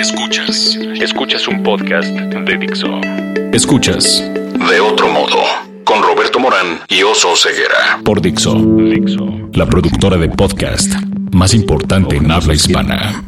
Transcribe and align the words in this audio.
Escuchas. 0.00 0.78
Escuchas 0.98 1.46
un 1.46 1.62
podcast 1.62 2.08
de 2.08 2.56
Dixo. 2.56 2.88
Escuchas. 3.52 4.22
De 4.70 4.80
otro 4.80 5.08
modo. 5.08 5.36
Con 5.84 6.02
Roberto 6.02 6.40
Morán 6.40 6.80
y 6.88 7.02
Oso 7.02 7.36
Ceguera. 7.36 8.00
Por 8.02 8.22
Dixo. 8.22 8.54
Dixo. 8.54 9.28
La 9.52 9.66
productora 9.66 10.16
de 10.16 10.30
podcast 10.30 10.90
más 11.32 11.52
importante 11.52 12.16
en 12.16 12.30
habla 12.30 12.54
hispana. 12.54 13.22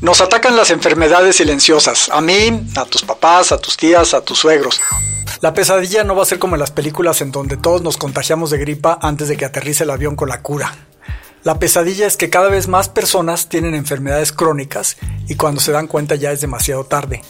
Nos 0.00 0.20
atacan 0.20 0.54
las 0.54 0.70
enfermedades 0.70 1.34
silenciosas. 1.34 2.08
A 2.10 2.20
mí, 2.20 2.68
a 2.76 2.84
tus 2.84 3.02
papás, 3.02 3.50
a 3.50 3.58
tus 3.58 3.76
tías, 3.76 4.14
a 4.14 4.20
tus 4.20 4.38
suegros. 4.38 4.80
La 5.40 5.52
pesadilla 5.52 6.04
no 6.04 6.14
va 6.14 6.22
a 6.22 6.26
ser 6.26 6.38
como 6.38 6.54
en 6.54 6.60
las 6.60 6.70
películas 6.70 7.20
en 7.22 7.32
donde 7.32 7.56
todos 7.56 7.82
nos 7.82 7.96
contagiamos 7.96 8.50
de 8.50 8.58
gripa 8.58 9.00
antes 9.02 9.26
de 9.26 9.36
que 9.36 9.46
aterrice 9.46 9.82
el 9.82 9.90
avión 9.90 10.14
con 10.14 10.28
la 10.28 10.42
cura. 10.42 10.72
La 11.44 11.58
pesadilla 11.58 12.06
es 12.06 12.16
que 12.16 12.30
cada 12.30 12.48
vez 12.48 12.68
más 12.68 12.88
personas 12.88 13.50
tienen 13.50 13.74
enfermedades 13.74 14.32
crónicas 14.32 14.96
y 15.28 15.34
cuando 15.34 15.60
se 15.60 15.72
dan 15.72 15.88
cuenta 15.88 16.14
ya 16.14 16.32
es 16.32 16.40
demasiado 16.40 16.84
tarde. 16.84 17.20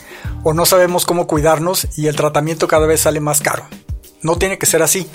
O 0.45 0.55
no 0.55 0.66
sabemos 0.66 1.05
cómo 1.05 1.27
cuidarnos 1.27 1.88
y 1.96 2.06
el 2.06 2.14
tratamiento 2.14 2.69
cada 2.69 2.86
vez 2.86 3.00
sale 3.00 3.19
más 3.19 3.41
caro. 3.41 3.66
No 4.22 4.36
tiene 4.36 4.56
que 4.56 4.66
ser 4.66 4.84
así. 4.84 5.08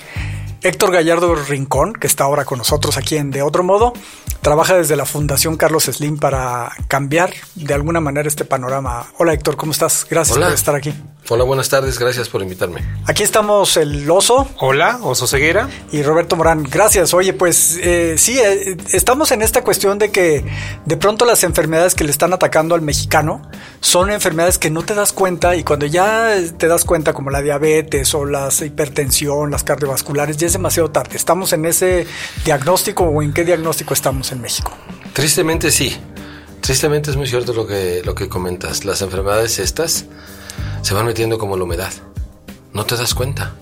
Héctor 0.60 0.92
Gallardo 0.92 1.34
Rincón, 1.34 1.94
que 1.94 2.06
está 2.06 2.24
ahora 2.24 2.44
con 2.44 2.58
nosotros 2.58 2.98
aquí 2.98 3.16
en 3.16 3.30
De 3.30 3.40
Otro 3.40 3.62
Modo, 3.62 3.94
trabaja 4.42 4.76
desde 4.76 4.96
la 4.96 5.06
Fundación 5.06 5.56
Carlos 5.56 5.84
Slim 5.84 6.18
para 6.18 6.70
cambiar 6.86 7.32
de 7.54 7.72
alguna 7.72 8.00
manera 8.00 8.28
este 8.28 8.44
panorama. 8.44 9.06
Hola 9.16 9.32
Héctor, 9.32 9.56
¿cómo 9.56 9.72
estás? 9.72 10.06
Gracias 10.10 10.36
por 10.36 10.52
estar 10.52 10.74
aquí. 10.74 10.92
Hola, 11.32 11.44
buenas 11.44 11.68
tardes, 11.68 11.96
gracias 11.96 12.28
por 12.28 12.42
invitarme. 12.42 12.80
Aquí 13.06 13.22
estamos 13.22 13.76
el 13.76 14.10
oso. 14.10 14.48
Hola, 14.58 14.98
oso 15.00 15.28
ceguera. 15.28 15.70
Y 15.92 16.02
Roberto 16.02 16.34
Morán, 16.34 16.64
gracias. 16.64 17.14
Oye, 17.14 17.34
pues 17.34 17.78
eh, 17.80 18.16
sí, 18.18 18.40
eh, 18.40 18.76
estamos 18.92 19.30
en 19.30 19.40
esta 19.40 19.62
cuestión 19.62 20.00
de 20.00 20.10
que 20.10 20.44
de 20.84 20.96
pronto 20.96 21.24
las 21.24 21.44
enfermedades 21.44 21.94
que 21.94 22.02
le 22.02 22.10
están 22.10 22.32
atacando 22.32 22.74
al 22.74 22.82
mexicano 22.82 23.42
son 23.80 24.10
enfermedades 24.10 24.58
que 24.58 24.70
no 24.70 24.82
te 24.82 24.94
das 24.94 25.12
cuenta 25.12 25.54
y 25.54 25.62
cuando 25.62 25.86
ya 25.86 26.34
te 26.58 26.66
das 26.66 26.84
cuenta 26.84 27.12
como 27.12 27.30
la 27.30 27.42
diabetes 27.42 28.12
o 28.14 28.24
la 28.24 28.48
hipertensión, 28.60 29.52
las 29.52 29.62
cardiovasculares, 29.62 30.36
ya 30.36 30.48
es 30.48 30.54
demasiado 30.54 30.90
tarde. 30.90 31.14
¿Estamos 31.14 31.52
en 31.52 31.64
ese 31.64 32.08
diagnóstico 32.44 33.04
o 33.04 33.22
en 33.22 33.32
qué 33.32 33.44
diagnóstico 33.44 33.94
estamos 33.94 34.32
en 34.32 34.40
México? 34.40 34.72
Tristemente 35.12 35.70
sí. 35.70 35.96
Tristemente 36.60 37.12
es 37.12 37.16
muy 37.16 37.28
cierto 37.28 37.52
lo 37.54 37.68
que, 37.68 38.02
lo 38.04 38.16
que 38.16 38.28
comentas. 38.28 38.84
Las 38.84 39.00
enfermedades 39.00 39.60
estas 39.60 40.06
se 40.82 40.94
van 40.94 41.06
metiendo 41.06 41.38
como 41.38 41.56
la 41.56 41.64
humedad. 41.64 41.92
No 42.72 42.84
te 42.84 42.96
das 42.96 43.14
cuenta. 43.14 43.54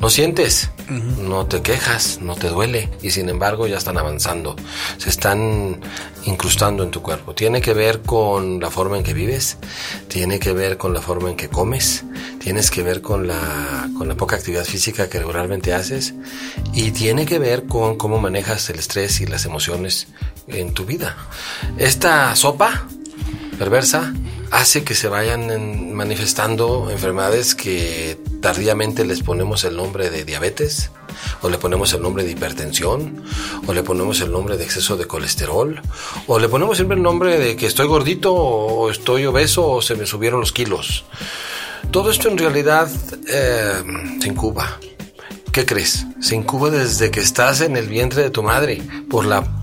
No 0.00 0.10
sientes, 0.10 0.70
no 0.88 1.46
te 1.46 1.60
quejas, 1.60 2.20
no 2.22 2.36
te 2.36 2.48
duele 2.48 2.88
y 3.02 3.10
sin 3.10 3.28
embargo 3.28 3.66
ya 3.66 3.76
están 3.76 3.98
avanzando, 3.98 4.54
se 4.96 5.08
están 5.08 5.80
incrustando 6.24 6.84
en 6.84 6.92
tu 6.92 7.02
cuerpo. 7.02 7.34
Tiene 7.34 7.60
que 7.60 7.74
ver 7.74 8.02
con 8.02 8.60
la 8.60 8.70
forma 8.70 8.96
en 8.96 9.02
que 9.02 9.12
vives, 9.12 9.56
tiene 10.06 10.38
que 10.38 10.52
ver 10.52 10.76
con 10.76 10.94
la 10.94 11.00
forma 11.00 11.30
en 11.30 11.36
que 11.36 11.48
comes, 11.48 12.04
tienes 12.38 12.70
que 12.70 12.84
ver 12.84 13.02
con 13.02 13.26
la, 13.26 13.90
con 13.98 14.06
la 14.06 14.14
poca 14.14 14.36
actividad 14.36 14.64
física 14.64 15.08
que 15.08 15.18
regularmente 15.18 15.74
haces 15.74 16.14
y 16.72 16.92
tiene 16.92 17.26
que 17.26 17.40
ver 17.40 17.66
con 17.66 17.96
cómo 17.96 18.20
manejas 18.20 18.70
el 18.70 18.78
estrés 18.78 19.20
y 19.20 19.26
las 19.26 19.46
emociones 19.46 20.06
en 20.46 20.74
tu 20.74 20.84
vida. 20.84 21.16
Esta 21.76 22.36
sopa 22.36 22.86
perversa 23.58 24.14
hace 24.50 24.84
que 24.84 24.94
se 24.94 25.08
vayan 25.08 25.94
manifestando 25.94 26.90
enfermedades 26.90 27.54
que 27.54 28.18
tardíamente 28.40 29.04
les 29.04 29.22
ponemos 29.22 29.64
el 29.64 29.76
nombre 29.76 30.10
de 30.10 30.24
diabetes, 30.24 30.90
o 31.42 31.48
le 31.48 31.58
ponemos 31.58 31.92
el 31.92 32.02
nombre 32.02 32.24
de 32.24 32.32
hipertensión, 32.32 33.22
o 33.66 33.72
le 33.72 33.82
ponemos 33.82 34.20
el 34.20 34.30
nombre 34.30 34.56
de 34.56 34.64
exceso 34.64 34.96
de 34.96 35.06
colesterol, 35.06 35.80
o 36.26 36.38
le 36.38 36.48
ponemos 36.48 36.76
siempre 36.76 36.96
el 36.96 37.02
nombre 37.02 37.38
de 37.38 37.56
que 37.56 37.66
estoy 37.66 37.86
gordito, 37.86 38.34
o 38.34 38.90
estoy 38.90 39.26
obeso, 39.26 39.68
o 39.68 39.82
se 39.82 39.94
me 39.94 40.06
subieron 40.06 40.40
los 40.40 40.52
kilos. 40.52 41.04
Todo 41.90 42.10
esto 42.10 42.28
en 42.28 42.38
realidad 42.38 42.90
eh, 43.28 43.82
se 44.20 44.28
incuba. 44.28 44.78
¿Qué 45.52 45.64
crees? 45.64 46.06
Se 46.20 46.36
incuba 46.36 46.70
desde 46.70 47.10
que 47.10 47.20
estás 47.20 47.62
en 47.62 47.76
el 47.76 47.88
vientre 47.88 48.22
de 48.22 48.30
tu 48.30 48.42
madre 48.42 48.82
por 49.08 49.24
la 49.24 49.57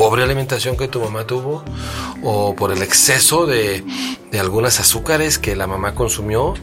pobre 0.00 0.22
alimentación 0.22 0.78
que 0.78 0.88
tu 0.88 0.98
mamá 0.98 1.26
tuvo 1.26 1.62
o 2.22 2.54
por 2.56 2.72
el 2.72 2.82
exceso 2.82 3.44
de, 3.44 3.84
de 4.32 4.40
algunas 4.40 4.80
azúcares 4.80 5.38
que 5.38 5.54
la 5.54 5.66
mamá 5.66 5.94
consumió 5.94 6.54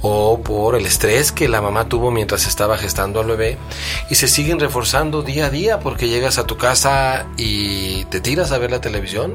o 0.00 0.40
por 0.40 0.74
el 0.74 0.86
estrés 0.86 1.30
que 1.30 1.46
la 1.46 1.60
mamá 1.60 1.90
tuvo 1.90 2.10
mientras 2.10 2.46
estaba 2.46 2.78
gestando 2.78 3.20
al 3.20 3.26
bebé 3.26 3.58
y 4.08 4.14
se 4.14 4.28
siguen 4.28 4.58
reforzando 4.60 5.20
día 5.20 5.44
a 5.44 5.50
día 5.50 5.78
porque 5.80 6.08
llegas 6.08 6.38
a 6.38 6.44
tu 6.44 6.56
casa 6.56 7.26
y 7.36 8.06
te 8.06 8.22
tiras 8.22 8.50
a 8.50 8.56
ver 8.56 8.70
la 8.70 8.80
televisión. 8.80 9.34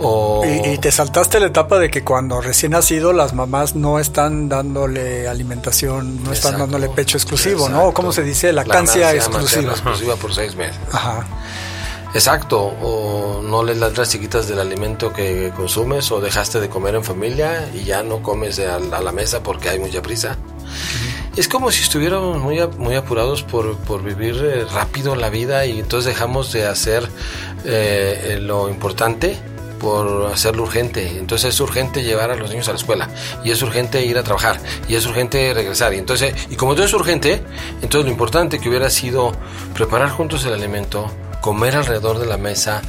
O... 0.00 0.44
Y, 0.44 0.76
te 0.78 0.90
saltaste 0.90 1.38
la 1.38 1.46
etapa 1.46 1.78
de 1.78 1.88
que 1.88 2.02
cuando 2.02 2.40
recién 2.40 2.72
nacido 2.72 3.12
las 3.12 3.32
mamás 3.32 3.76
no 3.76 4.00
están 4.00 4.48
dándole 4.48 5.28
alimentación, 5.28 6.24
no 6.24 6.32
están 6.32 6.58
dándole 6.58 6.88
pecho 6.88 7.16
exclusivo, 7.16 7.68
¿no? 7.68 7.94
¿Cómo 7.94 8.12
se 8.12 8.24
dice? 8.24 8.52
Lactancia 8.52 9.14
exclusiva. 9.14 9.70
exclusiva 9.70 10.16
por 10.16 10.34
seis 10.34 10.56
meses. 10.56 10.76
Ajá. 10.90 11.24
Exacto, 12.16 12.72
o 12.82 13.42
no 13.42 13.62
le 13.62 13.74
das 13.74 13.98
las 13.98 14.08
chiquitas 14.08 14.48
del 14.48 14.58
alimento 14.58 15.12
que 15.12 15.52
consumes 15.54 16.10
o 16.10 16.18
dejaste 16.18 16.60
de 16.60 16.70
comer 16.70 16.94
en 16.94 17.04
familia 17.04 17.68
y 17.74 17.84
ya 17.84 18.02
no 18.02 18.22
comes 18.22 18.58
a, 18.58 18.78
la 18.78 19.12
mesa 19.12 19.42
porque 19.42 19.68
hay 19.68 19.78
mucha 19.78 20.00
prisa. 20.00 20.38
Es 21.36 21.46
como 21.46 21.70
si 21.70 21.82
estuviéramos 21.82 22.38
muy, 22.38 22.66
muy 22.78 22.94
apurados 22.94 23.42
por, 23.42 23.76
por 23.80 24.02
vivir 24.02 24.34
eh, 24.42 24.64
rápido 24.64 25.14
la 25.14 25.28
vida 25.28 25.66
y 25.66 25.78
entonces 25.78 26.14
dejamos 26.14 26.54
de 26.54 26.64
hacer 26.64 27.06
eh, 27.66 28.38
lo 28.40 28.70
importante 28.70 29.36
por 29.78 30.32
hacerlo 30.32 30.62
urgente. 30.62 31.18
Entonces 31.18 31.52
es 31.52 31.60
urgente 31.60 32.02
llevar 32.02 32.30
a 32.30 32.36
los 32.36 32.48
niños 32.48 32.66
a 32.68 32.72
la 32.72 32.78
escuela 32.78 33.10
y 33.44 33.50
es 33.50 33.60
urgente 33.60 34.02
ir 34.06 34.16
a 34.16 34.22
trabajar 34.22 34.58
y 34.88 34.94
es 34.94 35.04
urgente 35.04 35.52
regresar. 35.52 35.92
Y 35.92 35.98
entonces, 35.98 36.34
y 36.48 36.56
como 36.56 36.74
todo 36.74 36.86
es 36.86 36.94
urgente, 36.94 37.42
entonces 37.82 38.06
lo 38.06 38.10
importante 38.10 38.58
que 38.58 38.70
hubiera 38.70 38.88
sido 38.88 39.32
preparar 39.74 40.08
juntos 40.08 40.46
el 40.46 40.54
alimento, 40.54 41.10
comer 41.46 41.76
alrededor 41.76 42.18
de 42.18 42.26
la 42.26 42.38
mesa, 42.38 42.82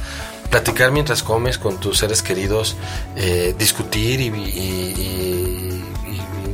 platicar 0.50 0.90
mientras 0.90 1.22
comes 1.22 1.58
con 1.58 1.78
tus 1.78 1.98
seres 1.98 2.24
queridos, 2.24 2.74
eh, 3.14 3.54
discutir 3.56 4.20
y, 4.20 5.84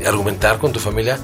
argumentar 0.06 0.59
con 0.59 0.70
tu 0.70 0.81
familia, 0.81 1.19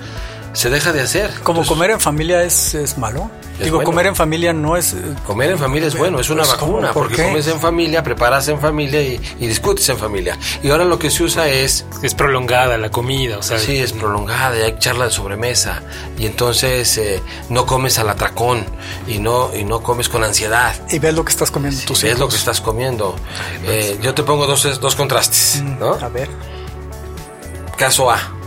se 0.53 0.71
deja 0.71 0.93
de 0.93 1.03
hacer. 1.03 1.31
¿Como 1.43 1.65
comer 1.65 1.91
en 1.91 2.01
familia 2.01 2.43
es, 2.43 2.75
es 2.75 2.99
malo? 2.99 3.31
Digo, 3.63 3.83
comer 3.83 4.07
en 4.07 4.17
familia 4.17 4.53
no 4.53 4.77
es... 4.77 4.95
Eh, 4.95 4.97
comer 5.27 5.51
en 5.51 5.59
familia 5.59 5.89
es 5.89 5.97
bueno, 5.97 6.19
es 6.19 6.31
una 6.31 6.45
vacuna, 6.45 6.93
porque 6.93 7.23
comes 7.23 7.47
en 7.47 7.61
familia, 7.61 8.03
preparas 8.03 8.49
en 8.49 8.59
familia 8.59 9.03
y, 9.03 9.19
discutes 9.39 9.89
en 9.91 9.99
familia. 9.99 10.39
Y 10.63 10.71
ahora 10.71 10.85
lo 10.85 10.99
que 10.99 11.11
se 11.11 11.23
usa 11.23 11.49
es... 11.49 11.85
Es 12.03 12.15
prolongada 12.15 12.79
la 12.79 12.91
comida, 12.91 13.39
o 13.39 13.43
sea... 13.43 13.59
Sí, 13.59 13.77
es 13.77 13.93
prolongada 13.93 14.59
y 14.59 14.63
hay 14.63 14.79
charla 14.79 15.05
de 15.07 15.11
sobremesa. 15.11 15.83
Y 16.19 16.27
entonces 16.27 16.97
eh, 16.99 17.23
no 17.49 17.67
comes 17.67 17.99
al 17.99 18.09
atracón 18.09 18.65
y 19.07 19.19
no, 19.19 19.55
y 19.55 19.65
no 19.65 19.83
comes 19.83 20.09
con 20.09 20.25
ansiedad. 20.25 20.75
Y 20.91 20.99
ves 20.99 21.15
lo 21.15 21.25
que 21.25 21.31
estás 21.31 21.51
comiendo. 21.51 21.81
Tú 21.87 21.95
ves 22.03 22.19
lo 22.19 22.29
que 22.29 22.37
estás 22.37 22.61
comiendo. 22.61 23.15
Eh, 23.65 23.99
yo 24.03 24.15
te 24.15 24.23
pongo 24.23 24.47
dos, 24.47 24.81
dos 24.81 24.97
contrastes, 24.97 25.63
mm, 25.63 25.79
¿no? 25.79 25.95
A 25.95 26.09
ver. 26.09 26.29
Caso 27.77 28.11
A. 28.11 28.40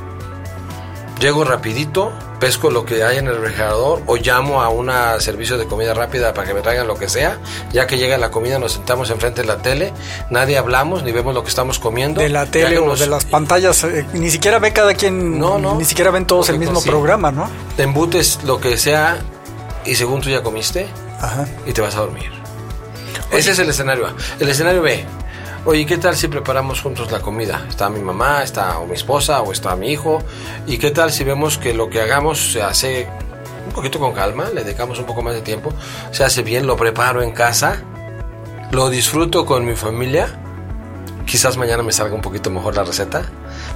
Llego 1.23 1.45
rapidito 1.45 2.11
pesco 2.41 2.69
lo 2.69 2.85
que 2.85 3.01
hay 3.01 3.17
en 3.17 3.27
el 3.27 3.37
refrigerador 3.37 4.01
o 4.07 4.17
llamo 4.17 4.61
a 4.61 4.67
un 4.67 4.91
servicio 5.21 5.57
de 5.57 5.65
comida 5.67 5.93
rápida 5.93 6.33
para 6.33 6.45
que 6.45 6.53
me 6.53 6.59
traigan 6.59 6.85
lo 6.85 6.95
que 6.95 7.07
sea. 7.07 7.39
Ya 7.71 7.87
que 7.87 7.97
llega 7.97 8.17
la 8.17 8.29
comida 8.29 8.59
nos 8.59 8.73
sentamos 8.73 9.09
enfrente 9.09 9.39
de 9.39 9.47
la 9.47 9.59
tele, 9.59 9.93
nadie 10.29 10.57
hablamos 10.57 11.01
ni 11.03 11.13
vemos 11.13 11.33
lo 11.33 11.41
que 11.41 11.47
estamos 11.47 11.79
comiendo. 11.79 12.19
De 12.19 12.27
la 12.27 12.45
tele 12.47 12.77
o 12.77 12.93
de 12.97 13.07
las 13.07 13.23
pantallas, 13.23 13.85
eh, 13.85 14.05
ni 14.11 14.29
siquiera 14.31 14.59
ve 14.59 14.73
cada 14.73 14.95
quien, 14.95 15.39
no, 15.39 15.57
no, 15.57 15.75
ni 15.75 15.85
siquiera 15.85 16.11
ven 16.11 16.27
todos 16.27 16.49
el 16.49 16.59
mismo 16.59 16.83
programa, 16.83 17.31
¿no? 17.31 17.49
Te 17.77 17.83
embutes 17.83 18.43
lo 18.43 18.59
que 18.59 18.75
sea 18.75 19.19
y 19.85 19.95
según 19.95 20.19
tú 20.19 20.29
ya 20.29 20.43
comiste 20.43 20.87
y 21.65 21.71
te 21.71 21.79
vas 21.79 21.95
a 21.95 22.01
dormir. 22.01 22.33
Ese 23.31 23.51
es 23.51 23.59
el 23.59 23.69
escenario 23.69 24.07
A. 24.07 24.15
El 24.41 24.49
escenario 24.49 24.81
B, 24.81 25.05
Oye, 25.65 25.85
¿qué 25.85 25.97
tal 25.97 26.17
si 26.17 26.27
preparamos 26.27 26.81
juntos 26.81 27.09
la 27.09 27.21
comida? 27.21 27.65
Está 27.69 27.89
mi 27.89 28.01
mamá, 28.01 28.43
está 28.43 28.79
o 28.79 28.85
mi 28.85 28.95
esposa 28.95 29.41
o 29.41 29.53
está 29.53 29.73
mi 29.77 29.93
hijo. 29.93 30.21
¿Y 30.67 30.77
qué 30.77 30.91
tal 30.91 31.09
si 31.09 31.23
vemos 31.23 31.57
que 31.57 31.73
lo 31.73 31.89
que 31.89 32.01
hagamos 32.01 32.51
se 32.51 32.61
hace 32.61 33.07
un 33.65 33.71
poquito 33.71 33.97
con 33.97 34.11
calma, 34.11 34.49
le 34.53 34.65
dedicamos 34.65 34.99
un 34.99 35.05
poco 35.05 35.21
más 35.21 35.33
de 35.33 35.41
tiempo, 35.41 35.73
se 36.11 36.25
hace 36.25 36.41
bien, 36.41 36.67
lo 36.67 36.75
preparo 36.75 37.21
en 37.21 37.31
casa, 37.31 37.81
lo 38.71 38.89
disfruto 38.89 39.45
con 39.45 39.63
mi 39.63 39.77
familia, 39.77 40.37
quizás 41.25 41.55
mañana 41.55 41.81
me 41.81 41.93
salga 41.93 42.13
un 42.13 42.21
poquito 42.21 42.49
mejor 42.49 42.75
la 42.75 42.83
receta, 42.83 43.23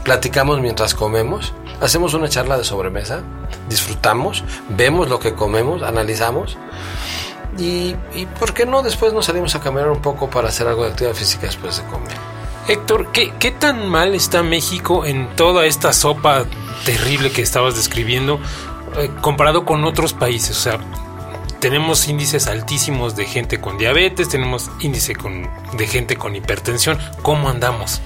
platicamos 0.03 0.59
mientras 0.59 0.93
comemos, 0.93 1.53
hacemos 1.79 2.13
una 2.13 2.27
charla 2.27 2.57
de 2.57 2.65
sobremesa, 2.65 3.21
disfrutamos, 3.69 4.43
vemos 4.67 5.07
lo 5.07 5.19
que 5.19 5.33
comemos, 5.35 5.81
analizamos 5.83 6.57
y, 7.57 7.95
por 8.39 8.53
qué 8.53 8.65
no 8.65 8.83
después 8.83 9.13
nos 9.13 9.25
salimos 9.25 9.55
a 9.55 9.61
caminar 9.61 9.89
un 9.89 10.01
poco 10.01 10.29
para 10.29 10.49
hacer 10.49 10.67
algo 10.67 10.83
de 10.83 10.91
actividad 10.91 11.15
física 11.15 11.47
después 11.47 11.77
de 11.77 11.83
comer. 11.83 12.15
Héctor, 12.67 13.11
¿qué, 13.11 13.33
¿qué, 13.39 13.51
tan 13.51 13.87
mal 13.87 14.13
está 14.13 14.43
México 14.43 15.05
en 15.05 15.35
toda 15.35 15.65
esta 15.65 15.93
sopa 15.93 16.45
terrible 16.85 17.31
que 17.31 17.41
estabas 17.41 17.75
describiendo 17.75 18.39
eh, 18.97 19.09
comparado 19.21 19.65
con 19.65 19.85
otros 19.85 20.13
países? 20.13 20.57
O 20.57 20.61
sea, 20.61 20.79
tenemos 21.59 22.07
índices 22.07 22.47
altísimos 22.47 23.15
de 23.15 23.25
gente 23.25 23.59
con 23.59 23.77
diabetes, 23.77 24.29
tenemos 24.29 24.69
índice 24.79 25.15
con, 25.15 25.49
de 25.73 25.87
gente 25.87 26.17
con 26.17 26.35
hipertensión. 26.35 26.99
¿Cómo 27.21 27.49
andamos? 27.49 28.01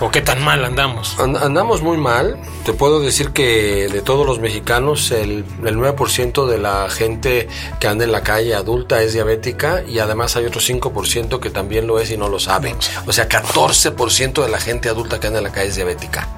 ¿O 0.00 0.10
qué 0.10 0.20
tan 0.20 0.42
mal 0.44 0.62
andamos? 0.64 1.16
andamos 1.18 1.80
muy 1.80 1.96
mal. 1.96 2.38
Te 2.64 2.74
puedo 2.74 3.00
decir 3.00 3.30
que 3.30 3.88
de 3.88 4.02
todos 4.02 4.26
los 4.26 4.38
mexicanos, 4.40 5.10
el, 5.10 5.44
el 5.64 5.76
9% 5.76 6.46
de 6.46 6.58
la 6.58 6.90
gente 6.90 7.48
que 7.80 7.88
anda 7.88 8.04
en 8.04 8.12
la 8.12 8.22
calle 8.22 8.54
adulta 8.54 9.02
es 9.02 9.14
diabética 9.14 9.82
y 9.88 9.98
además 9.98 10.36
hay 10.36 10.44
otro 10.44 10.60
5% 10.60 11.40
que 11.40 11.48
también 11.48 11.86
lo 11.86 11.98
es 11.98 12.10
y 12.10 12.18
no 12.18 12.28
lo 12.28 12.38
sabe. 12.38 12.76
O 13.06 13.12
sea, 13.12 13.26
14% 13.28 14.42
de 14.42 14.48
la 14.50 14.60
gente 14.60 14.90
adulta 14.90 15.18
que 15.18 15.28
anda 15.28 15.38
en 15.38 15.44
la 15.44 15.52
calle 15.52 15.68
es 15.68 15.76
diabética. 15.76 16.28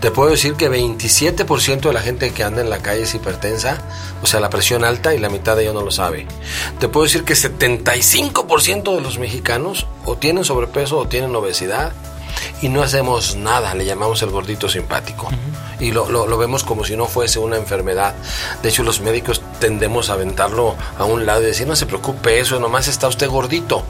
Te 0.00 0.10
puedo 0.10 0.30
decir 0.30 0.54
que 0.54 0.70
27% 0.70 1.80
de 1.80 1.92
la 1.92 2.00
gente 2.00 2.32
que 2.32 2.44
anda 2.44 2.60
en 2.60 2.70
la 2.70 2.78
calle 2.78 3.02
es 3.02 3.14
hipertensa, 3.14 3.78
o 4.22 4.26
sea, 4.26 4.40
la 4.40 4.50
presión 4.50 4.84
alta 4.84 5.14
y 5.14 5.18
la 5.18 5.28
mitad 5.28 5.56
de 5.56 5.62
ellos 5.62 5.74
no 5.74 5.82
lo 5.82 5.90
sabe. 5.90 6.26
Te 6.78 6.88
puedo 6.88 7.04
decir 7.04 7.24
que 7.24 7.34
75% 7.34 8.94
de 8.94 9.00
los 9.00 9.18
mexicanos 9.18 9.86
o 10.04 10.16
tienen 10.16 10.44
sobrepeso 10.44 10.98
o 10.98 11.08
tienen 11.08 11.34
obesidad 11.34 11.92
y 12.60 12.68
no 12.68 12.82
hacemos 12.82 13.36
nada, 13.36 13.74
le 13.74 13.84
llamamos 13.84 14.22
el 14.22 14.30
gordito 14.30 14.68
simpático. 14.68 15.28
Y 15.80 15.90
lo, 15.90 16.08
lo, 16.10 16.38
vemos 16.38 16.62
como 16.64 16.84
si 16.84 16.96
no 16.96 17.06
fuese 17.06 17.38
una 17.38 17.56
enfermedad. 17.56 18.14
De 18.62 18.68
hecho, 18.68 18.82
los 18.82 19.00
médicos 19.00 19.42
tendemos 19.62 20.10
a 20.10 20.14
aventarlo 20.14 20.74
a 20.98 21.04
un 21.04 21.24
lado 21.24 21.40
y 21.40 21.46
decir, 21.46 21.68
no 21.68 21.76
se 21.76 21.86
preocupe, 21.86 22.40
eso 22.40 22.58
nomás 22.58 22.88
está 22.88 23.06
usted 23.06 23.28
gordito. 23.28 23.84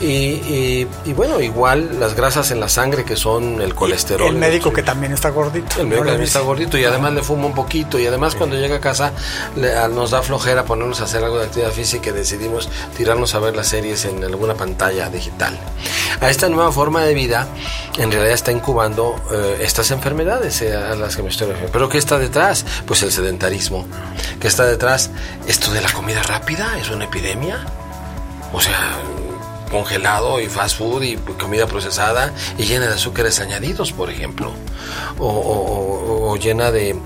Y, 0.00 0.86
y, 1.04 1.12
bueno, 1.14 1.40
igual 1.40 1.98
las 1.98 2.14
grasas 2.14 2.50
en 2.50 2.60
la 2.60 2.68
sangre 2.68 3.04
que 3.04 3.16
son 3.16 3.62
el 3.62 3.74
colesterol. 3.74 4.28
El 4.28 4.36
médico 4.36 4.72
que 4.72 4.82
también 4.82 5.12
está 5.12 5.30
gordito. 5.30 5.80
El 5.80 5.86
médico 5.86 6.04
que 6.04 6.10
también 6.10 6.28
está 6.28 6.40
gordito 6.40 6.76
y 6.78 6.84
además 6.84 7.14
le 7.14 7.22
fuma 7.22 7.46
un 7.46 7.54
poquito 7.54 7.98
y 7.98 8.06
además 8.06 8.34
cuando 8.34 8.56
llega 8.56 8.76
a 8.76 8.80
casa 8.80 9.12
nos 9.90 10.10
da 10.10 10.22
flojera 10.22 10.64
ponernos 10.64 11.00
a 11.00 11.04
hacer 11.04 11.24
algo 11.24 11.38
de 11.38 11.46
actividad 11.46 11.72
física 11.72 12.10
y 12.10 12.12
decidimos 12.12 12.68
tirarnos 12.96 13.34
a 13.34 13.38
ver 13.40 13.56
las 13.56 13.68
series 13.68 14.04
en 14.04 14.22
alguna 14.22 14.54
pantalla 14.54 15.08
digital. 15.08 15.58
A 16.20 16.28
esta 16.28 16.48
nueva 16.50 16.70
forma 16.70 17.02
de 17.02 17.14
vida 17.14 17.48
en 17.98 18.12
realidad 18.12 18.34
está 18.34 18.52
incubando 18.52 19.16
eh, 19.32 19.58
estas 19.62 19.90
enfermedades 19.90 20.62
eh, 20.62 20.74
a 20.74 20.94
las 20.94 21.16
que 21.16 21.22
me 21.22 21.30
estoy 21.30 21.48
refiriendo. 21.48 21.72
¿Pero 21.72 21.88
qué 21.88 21.98
está 21.98 22.18
detrás? 22.18 22.64
Pues 22.86 23.02
el 23.02 23.10
sedentarismo. 23.10 23.86
¿Qué 24.40 24.48
está 24.48 24.64
detrás? 24.64 24.89
Esto 25.46 25.70
de 25.72 25.80
la 25.80 25.92
comida 25.92 26.22
rápida 26.22 26.78
es 26.78 26.90
una 26.90 27.04
epidemia. 27.04 27.64
O 28.52 28.60
sea, 28.60 28.98
congelado 29.70 30.40
y 30.40 30.46
fast 30.46 30.78
food 30.78 31.02
y 31.02 31.16
comida 31.16 31.66
procesada 31.66 32.32
y 32.58 32.64
llena 32.64 32.86
de 32.86 32.94
azúcares 32.94 33.38
añadidos, 33.38 33.92
por 33.92 34.10
ejemplo, 34.10 34.52
o, 35.18 36.36
llena 36.36 36.70
de, 36.72 36.96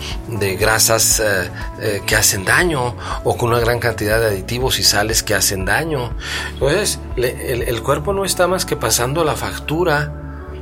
grasas 0.59 1.21
eh, 1.21 2.03
que 2.07 2.17
hacen 2.17 2.45
daño, 2.45 2.97
o 3.25 3.37
con 3.37 3.51
una 3.51 3.61
gran 3.61 3.81
cantidad 3.81 4.19
de 4.21 4.27
aditivos 4.27 4.79
y 4.79 4.83
sales 4.83 5.23
que 5.23 5.35
hacen 5.35 5.65
daño. 5.65 6.13
Entonces, 6.55 6.99
el, 7.17 7.83
cuerpo 7.83 8.13
no 8.13 8.25
está 8.25 8.47
más 8.47 8.65
que 8.65 8.77
pasando 8.77 9.25
la 9.25 9.37
factura 9.37 10.13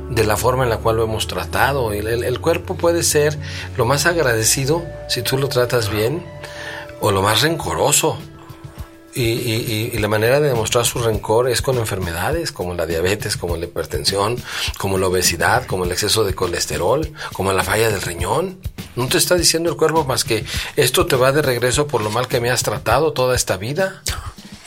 de 0.09 0.25
la 0.25 0.35
forma 0.35 0.63
en 0.63 0.69
la 0.69 0.77
cual 0.77 0.97
lo 0.97 1.03
hemos 1.03 1.27
tratado. 1.27 1.93
El, 1.93 2.39
cuerpo 2.41 2.75
puede 2.75 3.03
ser 3.03 3.37
lo 3.77 3.85
más 3.85 4.05
agradecido 4.05 4.83
si 5.07 5.21
tú 5.21 5.37
lo 5.37 5.47
tratas 5.47 5.89
bien 5.89 6.25
o 7.03 7.11
lo 7.11 7.21
más 7.21 7.41
rencoroso. 7.41 8.17
Y, 9.13 9.21
y, 9.21 9.99
la 9.99 10.07
manera 10.07 10.39
de 10.39 10.47
demostrar 10.47 10.85
su 10.85 10.97
rencor 10.97 11.47
es 11.47 11.61
con 11.61 11.77
enfermedades 11.77 12.51
como 12.51 12.73
la 12.73 12.87
diabetes, 12.87 13.37
como 13.37 13.57
la 13.57 13.65
hipertensión, 13.65 14.37
como 14.79 14.97
la 14.97 15.05
obesidad, 15.05 15.67
como 15.67 15.83
el 15.83 15.91
exceso 15.91 16.23
de 16.23 16.33
colesterol, 16.33 17.11
como 17.33 17.53
la 17.53 17.63
falla 17.63 17.91
del 17.91 18.01
riñón. 18.01 18.57
No 18.95 19.07
te 19.07 19.19
está 19.19 19.35
diciendo 19.35 19.69
el 19.69 19.75
cuerpo 19.75 20.03
más 20.05 20.23
que 20.23 20.45
esto 20.77 21.05
te 21.05 21.15
va 21.15 21.31
de 21.31 21.43
regreso 21.43 21.85
por 21.85 22.01
lo 22.01 22.09
mal 22.09 22.27
que 22.27 22.39
me 22.39 22.49
has 22.49 22.63
tratado 22.63 23.13
toda 23.13 23.35
esta 23.35 23.57
vida. 23.57 24.01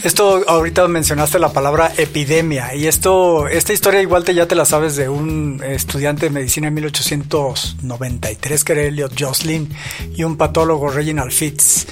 Esto 0.04 0.44
ahorita 0.46 0.86
mencionaste 0.86 1.40
la 1.40 1.52
palabra 1.52 1.90
epidemia 1.96 2.74
y 2.74 2.86
esto 2.86 3.48
esta 3.48 3.72
historia 3.72 4.02
igual 4.02 4.22
te 4.22 4.34
ya 4.34 4.46
te 4.46 4.54
la 4.54 4.66
sabes 4.66 4.94
de 4.94 5.08
un 5.08 5.62
estudiante 5.64 6.26
de 6.26 6.30
medicina 6.30 6.68
en 6.68 6.74
1893 6.74 8.62
que 8.62 8.72
era 8.72 8.82
Elliot 8.82 9.18
Jocelyn 9.18 9.74
y 10.14 10.22
un 10.22 10.36
patólogo 10.36 10.90
Reginald 10.90 11.32
Fitz 11.32 11.86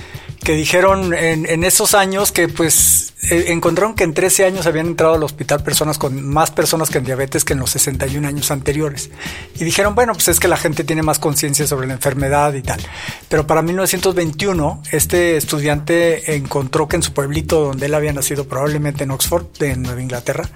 que 0.45 0.53
dijeron 0.53 1.15
en, 1.15 1.47
en 1.47 1.65
esos 1.65 1.95
años 1.95 2.31
que 2.31 2.49
pues 2.49 3.04
eh, 3.31 3.47
encontraron 3.49 3.95
que 3.95 4.05
en 4.05 4.15
13 4.15 4.45
años 4.45 4.67
habían 4.67 4.87
entrado 4.87 5.15
al 5.15 5.23
hospital 5.23 5.63
personas 5.63 5.99
con 5.99 6.27
más 6.27 6.51
personas 6.51 6.95
en 6.95 7.05
diabetes 7.05 7.45
que 7.45 7.55
en 7.55 7.59
los 7.59 7.71
61 7.71 8.27
años 8.27 8.51
anteriores. 8.51 9.11
Y 9.55 9.65
dijeron, 9.65 9.95
bueno, 9.95 10.13
pues 10.13 10.29
es 10.29 10.41
que 10.41 10.49
la 10.49 10.57
gente 10.57 10.85
tiene 10.85 11.03
más 11.03 11.19
conciencia 11.19 11.67
sobre 11.67 11.87
la 11.87 11.95
enfermedad 11.95 12.55
y 12.55 12.63
tal. 12.63 12.81
Pero 13.29 13.47
para 13.47 13.63
1921, 13.63 14.83
este 14.93 15.37
estudiante 15.37 16.37
encontró 16.37 16.89
que 16.89 16.97
en 16.97 17.03
su 17.03 17.13
pueblito 17.13 17.61
donde 17.61 17.87
él 17.87 17.95
había 17.95 18.13
nacido, 18.13 18.47
probablemente 18.47 19.05
en 19.05 19.11
Oxford, 19.11 19.47
en 19.61 19.83
Nueva 19.83 20.03
Inglaterra, 20.03 20.49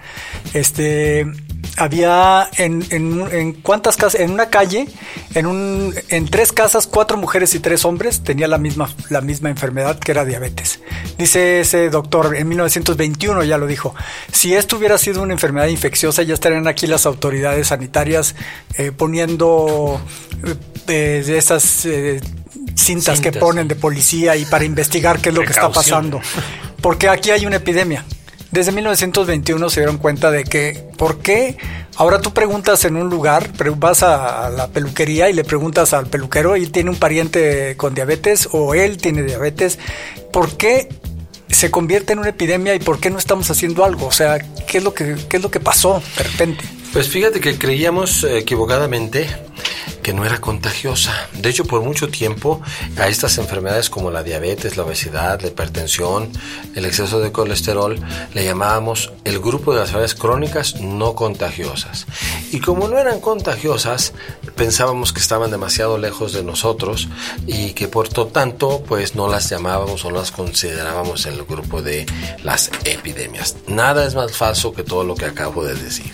este 0.55 1.27
había 1.77 2.49
en, 2.57 2.85
en, 2.91 3.29
en, 3.33 3.53
cuántas 3.53 3.97
casas, 3.97 4.21
en 4.21 4.31
una 4.31 4.47
calle, 4.47 4.89
en 5.35 5.47
un, 5.47 5.95
en 6.09 6.27
tres 6.27 6.53
casas, 6.53 6.87
cuatro 6.87 7.17
mujeres 7.17 7.55
y 7.55 7.61
tres 7.61 7.85
hombres 7.85 8.23
tenía 8.23 8.49
la 8.49 8.59
misma, 8.59 8.89
la 9.11 9.21
misma 9.21 9.51
enfermedad 9.51 9.99
que 9.99 10.13
era 10.13 10.25
diabetes. 10.25 10.81
Dice 11.17 11.61
ese 11.61 11.91
doctor, 11.91 12.35
en 12.37 12.49
1921 12.59 13.45
ya 13.45 13.59
lo 13.59 13.67
dijo, 13.67 13.95
si 14.33 14.55
esto 14.55 14.77
hubiera 14.77 14.99
sido 14.99 15.23
una 15.23 15.33
enfermedad 15.33 15.69
infecciosa, 15.69 16.23
ya 16.23 16.35
estarían 16.35 16.67
aquí 16.67 16.87
las 16.87 17.07
autoridades 17.07 17.69
sanitarias 17.69 18.35
eh, 18.77 18.93
poniendo 18.93 20.01
eh, 20.89 21.25
esas 21.27 21.87
eh, 21.87 22.21
cintas, 22.75 23.21
que 23.21 23.33
ponen 23.33 23.69
de 23.69 23.77
policía 23.77 24.37
y 24.37 24.45
para 24.45 24.65
investigar 24.65 25.21
qué 25.21 25.29
es 25.29 25.35
lo 25.35 25.43
que 25.43 25.53
está 25.53 25.71
pasando. 25.71 26.21
Porque 26.81 27.09
aquí 27.09 27.31
hay 27.31 27.47
una 27.47 27.57
epidemia. 27.57 28.05
Desde 28.51 28.73
1921 28.73 29.69
se 29.69 29.81
dieron 29.81 29.99
cuenta 29.99 30.31
de 30.31 30.45
que, 30.45 30.89
¿por 30.97 31.19
qué? 31.19 31.59
Ahora 31.97 32.21
tú 32.21 32.33
preguntas 32.33 32.85
en 32.87 32.97
un 32.97 33.11
lugar, 33.11 33.51
vas 33.77 34.03
a 34.03 34.49
la 34.51 34.69
peluquería 34.69 35.29
y 35.29 35.35
le 35.35 35.45
preguntas 35.45 35.93
al 35.93 36.07
peluquero, 36.07 36.57
y 36.57 36.67
tiene 36.67 36.91
un 36.91 36.97
pariente 36.97 37.77
con 37.77 37.95
diabetes 37.95 38.49
o 38.53 38.75
él 38.75 38.97
tiene 38.97 39.23
diabetes, 39.23 39.79
¿por 40.33 40.57
qué 40.57 40.89
se 41.49 41.71
convierte 41.71 42.13
en 42.13 42.19
una 42.19 42.31
epidemia 42.31 42.75
y 42.75 42.79
por 42.79 43.01
qué 43.01 43.11
no 43.11 43.19
estamos 43.19 43.51
haciendo 43.51 43.85
algo? 43.85 44.07
O 44.07 44.13
sea, 44.13 44.39
¿qué 44.39 44.79
es 44.79 44.85
lo 44.85 44.95
que, 44.95 45.17
qué 45.29 45.39
es 45.39 45.43
lo 45.43 45.51
que 45.51 45.61
pasó 45.61 46.03
de 46.17 46.25
repente? 46.25 46.65
Pues 46.93 47.09
fíjate 47.09 47.41
que 47.41 47.59
creíamos 47.59 48.25
equivocadamente 48.25 49.29
que 50.03 50.13
no 50.13 50.25
era 50.25 50.41
contagiosa. 50.41 51.29
De 51.35 51.49
hecho, 51.51 51.65
por 51.65 51.83
mucho 51.83 52.09
tiempo 52.09 52.61
a 52.97 53.09
estas 53.09 53.39
enfermedades 53.39 53.91
como 53.91 54.11
la 54.11 54.23
diabetes, 54.23 54.77
la 54.77 54.85
obesidad, 54.85 55.41
la 55.41 55.49
hipertensión, 55.49 56.31
el 56.75 56.85
exceso 56.85 57.21
de 57.21 57.33
colesterol, 57.33 58.01
le 58.35 58.45
llamábamos 58.45 59.13
el 59.25 59.39
grupo 59.39 59.73
de 59.73 59.81
las 59.81 59.89
enfermedades 59.89 60.15
crónicas 60.15 60.81
no 60.81 61.15
contagiosas. 61.15 62.07
Y 62.51 62.61
como 62.61 62.89
no 62.89 62.99
eran 62.99 63.21
contagiosas, 63.21 64.13
pensábamos 64.57 65.13
que 65.13 65.21
estaban 65.21 65.51
demasiado 65.51 65.99
lejos 65.99 66.33
de 66.33 66.43
nosotros 66.43 67.09
y 67.47 67.73
que 67.73 67.89
por 67.89 68.17
lo 68.17 68.27
tanto, 68.29 68.83
pues 68.87 69.15
no 69.15 69.29
las 69.29 69.51
llamábamos 69.51 70.05
o 70.05 70.11
no 70.11 70.19
las 70.19 70.31
considerábamos 70.31 71.27
en 71.27 71.35
el 71.35 71.45
grupo 71.45 71.83
de 71.83 72.07
las 72.43 72.71
epidemias. 72.85 73.57
Nada 73.67 74.07
es 74.07 74.15
más 74.15 74.37
falso 74.37 74.73
que 74.73 74.83
todo 74.83 75.05
lo 75.05 75.15
que 75.15 75.27
acabo 75.27 75.65
de 75.65 75.75
decir. 75.75 76.11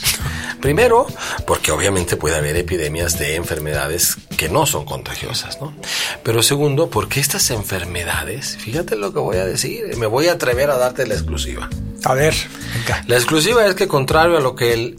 Primero, 0.61 1.07
porque 1.47 1.73
obviamente 1.73 2.17
puede 2.17 2.37
haber 2.37 2.57
epidemias 2.57 3.19
de 3.19 3.34
enfermedades 3.35 4.17
que 4.37 4.49
no 4.49 4.67
son 4.67 4.85
contagiosas, 4.85 5.61
¿no? 5.61 5.75
Pero 6.23 6.43
segundo, 6.43 6.91
porque 6.91 7.21
estas 7.21 7.51
enfermedades, 7.51 8.57
fíjate 8.59 8.97
lo 8.97 9.13
que 9.13 9.21
voy 9.21 9.37
a 9.37 9.45
decir, 9.45 9.97
me 9.97 10.07
voy 10.07 10.29
a 10.29 10.33
atrever 10.33 10.71
a 10.71 10.77
darte 10.77 11.07
la 11.07 11.15
exclusiva. 11.15 11.69
A 12.05 12.13
ver, 12.13 12.35
la 13.07 13.17
exclusiva 13.17 13.67
es 13.67 13.75
que 13.75 13.89
contrario 13.89 14.37
a 14.37 14.41
lo 14.41 14.55
que 14.55 14.97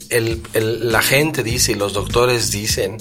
la 0.53 1.01
gente 1.03 1.43
dice 1.43 1.73
y 1.73 1.75
los 1.75 1.93
doctores 1.93 2.49
dicen, 2.49 2.97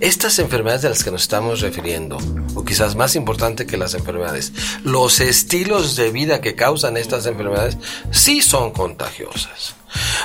estas 0.00 0.38
enfermedades 0.38 0.82
de 0.82 0.90
las 0.90 1.02
que 1.02 1.10
nos 1.10 1.22
estamos 1.22 1.60
refiriendo, 1.62 2.18
o 2.54 2.64
quizás 2.66 2.96
más 2.96 3.16
importante 3.16 3.66
que 3.66 3.78
las 3.78 3.94
enfermedades, 3.94 4.52
los 4.84 5.20
estilos 5.20 5.96
de 5.96 6.10
vida 6.10 6.42
que 6.42 6.54
causan 6.54 6.98
estas 6.98 7.24
enfermedades 7.24 7.78
sí 8.10 8.42
son 8.42 8.72
contagiosas. 8.72 9.74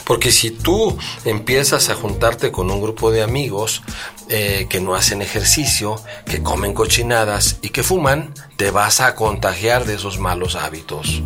Porque 0.05 0.31
si 0.31 0.51
tú 0.51 0.97
empiezas 1.25 1.89
a 1.89 1.95
juntarte 1.95 2.51
con 2.51 2.69
un 2.71 2.81
grupo 2.81 3.11
de 3.11 3.23
amigos 3.23 3.81
eh, 4.29 4.67
que 4.69 4.79
no 4.79 4.95
hacen 4.95 5.21
ejercicio, 5.21 6.01
que 6.25 6.41
comen 6.41 6.73
cochinadas 6.73 7.57
y 7.61 7.69
que 7.69 7.83
fuman, 7.83 8.33
te 8.55 8.71
vas 8.71 9.01
a 9.01 9.15
contagiar 9.15 9.85
de 9.85 9.95
esos 9.95 10.19
malos 10.19 10.55
hábitos. 10.55 11.21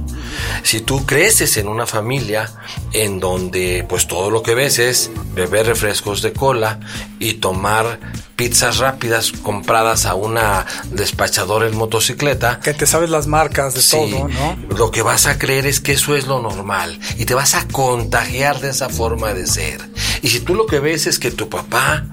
Si 0.64 0.82
tú 0.82 1.06
creces 1.06 1.58
en 1.58 1.68
una 1.68 1.86
familia 1.86 2.52
en 2.94 3.20
donde 3.20 3.86
pues 3.88 4.08
todo 4.08 4.30
lo 4.32 4.42
que 4.42 4.56
ves 4.56 4.80
es 4.80 5.12
beber 5.34 5.68
refrescos 5.68 6.22
de 6.22 6.34
cola 6.34 6.80
y 7.20 7.34
tomar 7.34 8.00
pizzas 8.36 8.78
rápidas 8.78 9.32
compradas 9.32 10.06
a 10.06 10.16
una 10.16 10.66
despachadora 10.92 11.68
en 11.68 11.76
motocicleta. 11.76 12.60
Que 12.60 12.74
te 12.74 12.86
sabes 12.86 13.10
las 13.10 13.28
marcas 13.28 13.74
de 13.74 13.82
todo, 13.82 14.28
¿no? 14.28 14.58
Lo 14.78 14.92
que 14.92 15.02
vas 15.02 15.26
a 15.26 15.38
creer 15.38 15.66
es 15.66 15.80
que 15.80 15.94
eso 15.94 16.16
es 16.16 16.28
lo 16.28 16.42
normal 16.42 17.00
y 17.18 17.26
te 17.26 17.34
vas 17.34 17.56
a 17.56 17.68
contagiar 17.68 18.60
de 18.60 18.70
esa 18.70 18.90
forma 18.90 19.34
de 19.34 19.48
ser. 19.48 19.82
Y 20.22 20.30
si 20.30 20.40
tú 20.40 20.56
lo 20.56 20.66
que 20.66 20.80
ves 20.80 21.08
es 21.08 21.20
que 21.20 21.32
tu 21.32 21.50
papá 21.50 22.06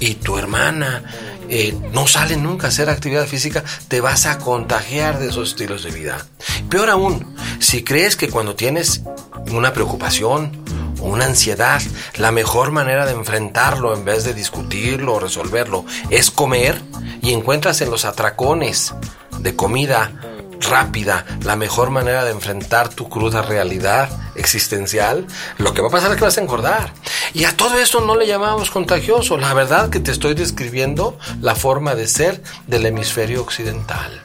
y 0.00 0.14
tu 0.14 0.38
hermana 0.38 1.02
eh, 1.48 1.76
no 1.92 2.06
salen 2.06 2.44
nunca 2.44 2.66
a 2.66 2.70
hacer 2.70 2.88
actividad 2.88 3.26
física, 3.26 3.64
te 3.88 4.00
vas 4.00 4.26
a 4.26 4.38
contagiar 4.38 5.18
de 5.18 5.30
esos 5.30 5.50
estilos 5.50 5.82
de 5.82 5.90
vida. 5.90 6.26
Peor 6.68 6.90
aún, 6.90 7.34
si 7.58 7.82
crees 7.82 8.16
que 8.16 8.28
cuando 8.28 8.54
tienes 8.54 9.02
una 9.50 9.72
preocupación, 9.72 10.59
una 11.00 11.26
ansiedad, 11.26 11.80
la 12.16 12.30
mejor 12.32 12.70
manera 12.70 13.06
de 13.06 13.12
enfrentarlo 13.12 13.94
en 13.94 14.04
vez 14.04 14.24
de 14.24 14.34
discutirlo 14.34 15.14
o 15.14 15.20
resolverlo 15.20 15.84
es 16.10 16.30
comer 16.30 16.80
y 17.22 17.32
encuentras 17.32 17.80
en 17.80 17.90
los 17.90 18.04
atracones 18.04 18.94
de 19.38 19.56
comida 19.56 20.12
rápida, 20.60 21.24
la 21.42 21.56
mejor 21.56 21.90
manera 21.90 22.24
de 22.24 22.30
enfrentar 22.30 22.90
tu 22.90 23.08
cruda 23.08 23.42
realidad 23.42 24.10
existencial, 24.34 25.26
lo 25.58 25.72
que 25.74 25.82
va 25.82 25.88
a 25.88 25.90
pasar 25.90 26.10
es 26.10 26.16
que 26.16 26.24
vas 26.24 26.38
a 26.38 26.42
engordar. 26.42 26.92
Y 27.32 27.44
a 27.44 27.56
todo 27.56 27.78
esto 27.78 28.00
no 28.00 28.16
le 28.16 28.26
llamamos 28.26 28.70
contagioso. 28.70 29.36
La 29.36 29.54
verdad 29.54 29.90
que 29.90 30.00
te 30.00 30.10
estoy 30.10 30.34
describiendo 30.34 31.18
la 31.40 31.54
forma 31.54 31.94
de 31.94 32.06
ser 32.06 32.42
del 32.66 32.86
hemisferio 32.86 33.40
occidental. 33.40 34.20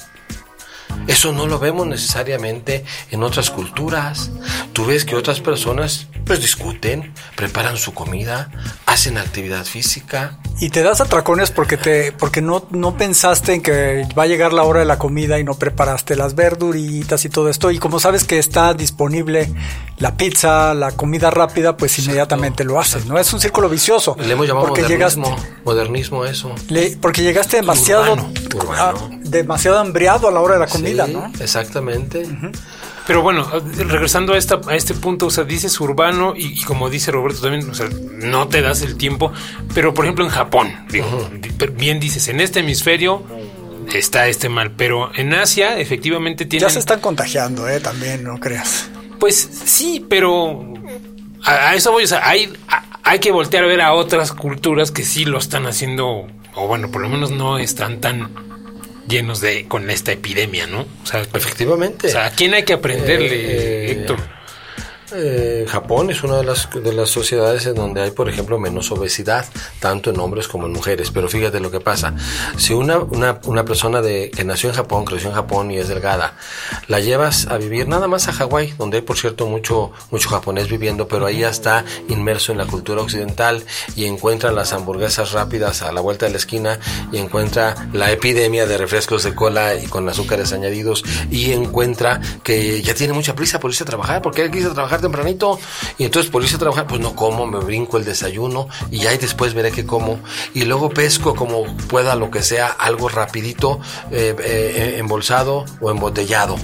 Eso 1.08 1.32
no 1.32 1.46
lo 1.46 1.60
vemos 1.60 1.88
necesariamente 1.88 2.84
en 3.12 3.24
otras 3.24 3.52
culturas. 3.52 4.32
Tú 4.74 4.86
ves 4.86 5.06
que 5.06 5.16
otras 5.16 5.40
personas 5.40 6.08
pues 6.26 6.42
discuten, 6.42 7.14
preparan 7.36 7.78
su 7.78 7.94
comida, 7.94 8.50
hacen 8.86 9.18
actividad 9.18 9.64
física. 9.66 10.40
Y 10.60 10.70
te 10.70 10.82
das 10.82 11.02
atracones 11.02 11.52
porque 11.52 11.78
te, 11.78 12.12
porque 12.12 12.42
no, 12.42 12.66
no 12.72 12.98
pensaste 12.98 13.54
en 13.54 13.62
que 13.62 14.08
va 14.18 14.24
a 14.24 14.28
llegar 14.28 14.52
la 14.52 14.64
hora 14.64 14.80
de 14.80 14.86
la 14.86 14.98
comida 14.98 15.38
y 15.38 15.44
no 15.44 15.54
preparaste 15.54 16.16
las 16.16 16.34
verduritas 16.34 17.26
y 17.26 17.30
todo 17.30 17.50
esto. 17.50 17.70
Y 17.70 17.78
como 17.78 18.00
sabes 18.00 18.24
que 18.24 18.40
está 18.40 18.74
disponible 18.74 19.54
la 19.98 20.18
pizza, 20.18 20.74
la 20.74 20.92
comida 20.92 21.30
rápida, 21.30 21.78
pues 21.78 22.00
inmediatamente 22.00 22.64
lo 22.64 22.80
haces, 22.80 23.06
¿no? 23.06 23.20
Es 23.20 23.32
un 23.34 23.40
círculo 23.40 23.70
vicioso. 23.70 24.16
Le 24.20 24.34
hemos 24.34 24.48
llamado 24.48 24.68
modernismo, 24.68 25.36
modernismo 25.64 26.26
eso. 26.26 26.56
porque 27.02 27.22
llegaste 27.22 27.58
demasiado, 27.58 28.30
ah, 28.72 28.94
demasiado 29.30 29.80
hambriado 29.80 30.28
a 30.28 30.32
la 30.32 30.40
hora 30.42 30.56
de 30.56 30.60
la 30.62 30.68
comida, 30.68 31.08
¿no? 31.08 31.32
Exactamente. 31.40 32.28
Pero 33.08 33.22
bueno, 33.22 33.48
regresando 33.78 34.34
a, 34.34 34.38
esta, 34.38 34.60
a 34.68 34.76
este 34.76 34.96
punto, 34.96 35.28
o 35.28 35.30
sea, 35.30 35.44
dices 35.44 35.80
urbano 35.80 36.34
y, 36.36 36.64
como 36.64 36.90
dice 36.90 37.12
Roberto 37.12 37.42
también, 37.42 37.70
o 37.70 37.74
sea, 37.76 37.88
no 38.14 38.48
te 38.48 38.62
das 38.62 38.82
el 38.82 38.98
tiempo, 38.98 39.32
pero 39.76 39.94
por 39.94 40.06
ejemplo 40.06 40.26
en 40.26 40.32
Japón, 40.32 40.74
bien 41.74 42.00
dices, 42.00 42.28
en 42.30 42.42
este 42.42 42.62
hemisferio 42.62 43.24
está 43.94 44.28
este 44.28 44.50
mal, 44.50 44.72
pero 44.72 45.12
en 45.14 45.34
Asia 45.36 45.80
efectivamente 45.80 46.46
tiene... 46.46 46.66
Ya 46.66 46.70
se 46.72 46.80
están 46.80 47.00
contagiando, 47.00 47.70
¿eh? 47.70 47.80
También, 47.80 48.24
no 48.24 48.40
creas. 48.40 48.90
Pues 49.20 49.36
sí, 49.66 50.04
pero 50.10 50.74
a, 51.44 51.76
eso 51.76 51.92
voy, 51.92 52.06
o 52.06 52.08
sea, 52.08 52.28
hay, 52.28 52.52
hay 53.04 53.20
que 53.20 53.32
voltear 53.32 53.66
a 53.66 53.68
ver 53.68 53.82
a 53.82 53.94
otras 53.94 54.32
culturas 54.32 54.90
que 54.90 55.04
sí 55.04 55.26
lo 55.26 55.38
están 55.38 55.68
haciendo, 55.68 56.26
o 56.56 56.68
bueno, 56.68 56.90
por 56.90 57.04
lo 57.04 57.10
menos 57.10 57.30
no 57.30 57.60
están 57.60 58.02
tan 58.02 58.32
llenos 59.08 59.42
de 59.42 59.68
con 59.68 59.90
esta 59.90 60.12
epidemia, 60.12 60.68
¿no? 60.68 60.82
O 60.82 61.06
sea, 61.06 61.22
efectivamente. 61.22 62.08
O 62.08 62.12
sea, 62.12 62.26
¿a 62.26 62.32
quién 62.32 62.54
hay 62.54 62.64
que 62.64 62.74
aprenderle, 62.74 63.36
eh, 63.36 63.92
Héctor? 63.92 64.20
Eh, 65.18 65.66
Japón 65.68 66.10
es 66.10 66.24
una 66.24 66.38
de 66.38 66.44
las, 66.44 66.70
de 66.72 66.94
las 66.94 67.10
sociedades 67.10 67.66
en 67.66 67.76
donde 67.76 68.02
hay, 68.02 68.12
por 68.12 68.28
ejemplo, 68.28 68.60
menos 68.60 68.92
obesidad, 68.92 69.46
tanto 69.80 70.10
en 70.10 70.20
hombres 70.20 70.48
como 70.48 70.68
en 70.68 70.74
mujeres. 70.74 71.12
Pero 71.12 71.30
fíjate 71.30 71.60
lo 71.60 71.72
que 71.72 71.80
pasa. 71.80 72.14
Si 72.58 72.74
una, 72.74 72.98
una, 72.98 73.40
una 73.46 73.64
persona 73.64 74.02
de, 74.02 74.32
que 74.32 74.44
nació 74.44 74.70
en 74.70 74.76
Japón, 74.76 75.06
creció 75.06 75.30
en 75.30 75.36
Japón 75.36 75.72
y 75.72 75.78
es 75.78 75.88
delgada, 75.88 76.36
la 76.88 77.00
llevas 77.00 77.48
a 77.48 77.58
vivir 77.58 77.88
nada 77.88 78.08
más 78.08 78.28
a 78.28 78.34
Hawái, 78.34 78.74
donde 78.78 78.98
hay, 78.98 79.04
por 79.04 79.18
cierto, 79.18 79.46
mucho, 79.46 79.92
mucho 80.12 80.30
japonés 80.30 80.70
viviendo, 80.70 81.08
pero 81.08 81.26
ahí 81.26 81.40
ya 81.40 81.50
está 81.50 81.86
inmerso 82.10 82.52
en 82.52 82.58
la 82.58 82.66
cultura 82.66 83.02
occidental 83.02 83.64
y 83.96 84.06
encuentra 84.06 84.52
las 84.52 84.74
hamburguesas 84.74 85.32
rápidas 85.32 85.82
a 85.82 85.92
la 85.92 86.02
vuelta 86.02 86.26
de 86.26 86.32
la 86.34 86.38
esquina 86.38 86.80
y 87.12 87.18
encuentra 87.18 87.76
la 87.94 88.12
epidemia 88.12 88.66
de 88.66 88.78
refrescos 88.78 89.24
de 89.24 89.34
cola 89.34 89.76
y 89.76 89.88
con 89.88 90.08
azúcares 90.10 90.52
añadidos 90.54 91.04
y 91.32 91.52
encuentra 91.52 92.20
que 92.44 92.82
ya 92.82 92.94
tiene 92.94 93.14
mucha 93.14 93.36
prisa 93.36 93.60
por 93.60 93.72
irse 93.72 93.84
a 93.84 93.88
trabajar, 93.88 94.22
porque 94.22 94.44
él 94.44 94.52
quiso 94.52 94.74
trabajar 94.74 95.02
tempranito 95.06 95.60
y 95.98 96.06
entonces 96.06 96.32
por 96.32 96.44
irse 96.44 96.56
a 96.56 96.60
trabajar, 96.60 96.88
pues 96.88 97.00
no 97.02 97.16
como, 97.16 97.46
me 97.48 97.60
brinco 97.60 97.98
el 97.98 98.06
desayuno 98.06 98.68
y 98.92 99.06
ahí 99.06 99.18
después 99.18 99.54
veré 99.54 99.72
que 99.72 99.86
como 99.86 100.20
y 100.54 100.66
luego 100.66 100.90
pesco 100.90 101.36
como 101.36 101.66
pueda 101.88 102.16
lo 102.16 102.32
que 102.32 102.42
sea, 102.42 102.68
algo 102.68 103.10
rapidito, 103.10 103.80
eh, 104.12 104.36
eh, 104.40 104.96
embolsado 104.98 105.66
o 105.82 105.92
embotellado. 105.92 106.56